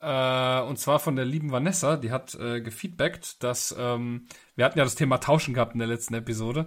[0.00, 4.26] Äh, und zwar von der lieben Vanessa, die hat äh, gefeedbackt, dass ähm,
[4.56, 6.66] wir hatten ja das Thema Tauschen gehabt in der letzten Episode.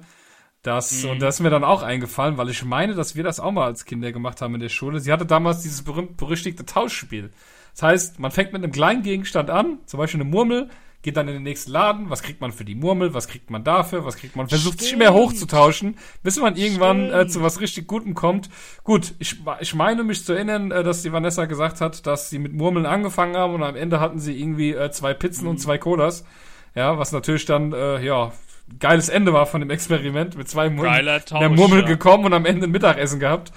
[0.61, 1.11] Das, mhm.
[1.11, 3.65] Und das ist mir dann auch eingefallen, weil ich meine, dass wir das auch mal
[3.65, 4.99] als Kinder gemacht haben in der Schule.
[4.99, 7.31] Sie hatte damals dieses berühmt berüchtigte Tauschspiel.
[7.73, 10.69] Das heißt, man fängt mit einem kleinen Gegenstand an, zum Beispiel eine Murmel,
[11.03, 13.63] geht dann in den nächsten Laden, was kriegt man für die Murmel, was kriegt man
[13.63, 14.81] dafür, was kriegt man, versucht Stimmt.
[14.81, 18.49] sich immer hochzutauschen, bis man irgendwann äh, zu was richtig Gutem kommt.
[18.83, 22.39] Gut, ich, ich meine mich zu erinnern, äh, dass die Vanessa gesagt hat, dass sie
[22.39, 25.51] mit Murmeln angefangen haben und am Ende hatten sie irgendwie äh, zwei Pizzen mhm.
[25.51, 26.25] und zwei Colas.
[26.73, 28.31] Ja, was natürlich dann, äh, ja,
[28.79, 30.93] geiles Ende war von dem Experiment mit zwei Murmeln.
[31.41, 31.85] der Murmel ja.
[31.85, 33.51] gekommen und am Ende ein Mittagessen gehabt.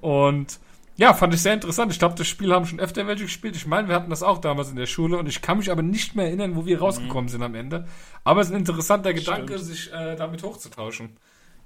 [0.00, 0.60] Und
[1.02, 1.90] ja, fand ich sehr interessant.
[1.90, 3.56] Ich glaube, das Spiel haben schon öfter welche gespielt.
[3.56, 5.82] Ich meine, wir hatten das auch damals in der Schule und ich kann mich aber
[5.82, 7.28] nicht mehr erinnern, wo wir rausgekommen mhm.
[7.28, 7.88] sind am Ende.
[8.22, 9.64] Aber es ist ein interessanter Gedanke, Stimmt.
[9.64, 11.16] sich äh, damit hochzutauschen.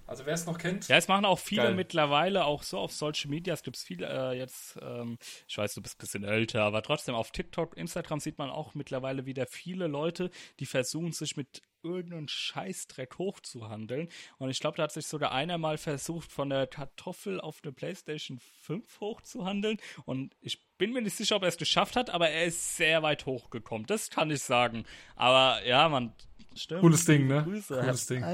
[0.06, 0.88] Also wer es noch kennt.
[0.88, 1.74] Ja, es machen auch viele geil.
[1.74, 3.54] mittlerweile auch so auf Social Media.
[3.54, 7.14] Es gibt viele äh, jetzt, ähm, ich weiß, du bist ein bisschen älter, aber trotzdem
[7.14, 10.30] auf TikTok, Instagram sieht man auch mittlerweile wieder viele Leute,
[10.60, 14.08] die versuchen sich mit irgendeinen Scheißdreck hochzuhandeln.
[14.38, 17.72] Und ich glaube, da hat sich sogar einer mal versucht, von der Kartoffel auf eine
[17.72, 19.78] PlayStation 5 hochzuhandeln.
[20.04, 23.02] Und ich bin mir nicht sicher, ob er es geschafft hat, aber er ist sehr
[23.02, 23.86] weit hochgekommen.
[23.86, 24.84] Das kann ich sagen.
[25.14, 26.12] Aber ja, man,
[26.56, 26.80] Stimmt.
[26.80, 27.42] Cooles Ding, ne?
[27.44, 27.80] Grüße.
[27.80, 28.24] Cooles Ding.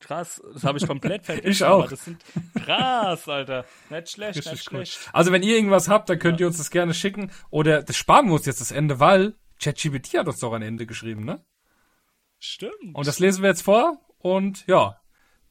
[0.00, 1.48] Krass, das habe ich komplett vergessen.
[1.48, 1.88] ich auch.
[1.88, 2.22] Das sind
[2.54, 3.64] krass, Alter.
[3.90, 4.98] Nicht schlecht, Richtig nicht schlecht.
[5.02, 5.10] Cool.
[5.12, 6.44] Also wenn ihr irgendwas habt, dann könnt ja.
[6.44, 7.30] ihr uns das gerne schicken.
[7.50, 10.86] Oder das sparen wir uns jetzt das Ende, weil ChatGPT hat uns doch ein Ende
[10.86, 11.44] geschrieben, ne?
[12.38, 12.94] Stimmt.
[12.94, 15.00] Und das lesen wir jetzt vor und ja,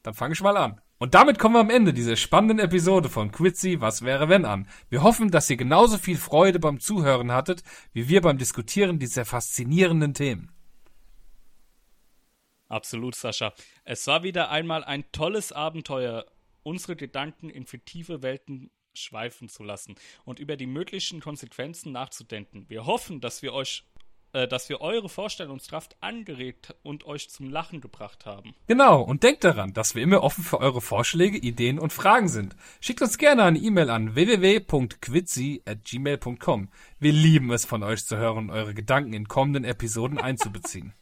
[0.02, 0.80] dann fange ich mal an.
[0.98, 4.68] Und damit kommen wir am Ende dieser spannenden Episode von Quitzy Was wäre wenn an.
[4.88, 9.24] Wir hoffen, dass ihr genauso viel Freude beim Zuhören hattet, wie wir beim Diskutieren dieser
[9.24, 10.53] faszinierenden Themen.
[12.74, 13.54] Absolut, Sascha.
[13.84, 16.26] Es war wieder einmal ein tolles Abenteuer,
[16.64, 19.94] unsere Gedanken in fiktive Welten schweifen zu lassen
[20.24, 22.64] und über die möglichen Konsequenzen nachzudenken.
[22.68, 23.84] Wir hoffen, dass wir euch
[24.32, 28.56] äh, dass wir eure Vorstellungskraft angeregt und euch zum Lachen gebracht haben.
[28.66, 32.56] Genau, und denkt daran, dass wir immer offen für eure Vorschläge, Ideen und Fragen sind.
[32.80, 36.72] Schickt uns gerne eine E-Mail an www.quitzy@gmail.com.
[36.98, 40.92] Wir lieben es von euch zu hören und eure Gedanken in kommenden Episoden einzubeziehen.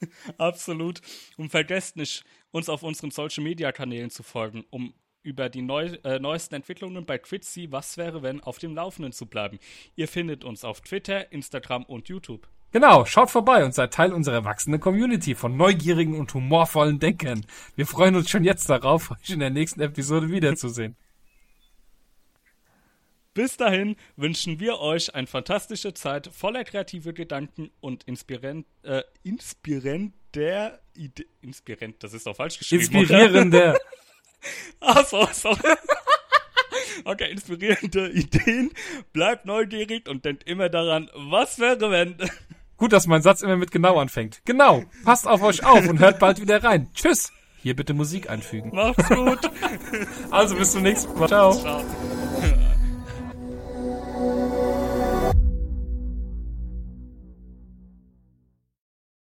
[0.38, 1.00] Absolut.
[1.36, 5.86] Und vergesst nicht, uns auf unseren Social Media Kanälen zu folgen, um über die neu,
[6.04, 9.58] äh, neuesten Entwicklungen bei Quitzy Was wäre wenn auf dem Laufenden zu bleiben.
[9.94, 12.48] Ihr findet uns auf Twitter, Instagram und YouTube.
[12.72, 17.44] Genau, schaut vorbei und seid Teil unserer wachsenden Community von neugierigen und humorvollen Denkern.
[17.74, 20.96] Wir freuen uns schon jetzt darauf, euch in der nächsten Episode wiederzusehen.
[23.32, 30.80] Bis dahin wünschen wir euch eine fantastische Zeit voller kreativer Gedanken und inspirant, äh, inspirierender
[30.94, 32.82] Ide inspirant, das ist doch falsch geschrieben.
[32.82, 33.78] Inspirierender.
[34.80, 35.58] Ach so, sorry.
[37.04, 38.70] Okay, inspirierende Ideen.
[39.12, 42.16] Bleibt neugierig und denkt immer daran, was wäre wenn.
[42.76, 44.42] Gut, dass mein Satz immer mit genau anfängt.
[44.44, 44.84] Genau.
[45.04, 46.90] Passt auf euch auf und hört bald wieder rein.
[46.94, 47.32] Tschüss.
[47.62, 48.74] Hier bitte Musik einfügen.
[48.74, 49.50] Macht's gut.
[50.30, 51.28] Also bis zum nächsten Mal.
[51.28, 51.52] Ciao.
[51.52, 51.84] Ciao.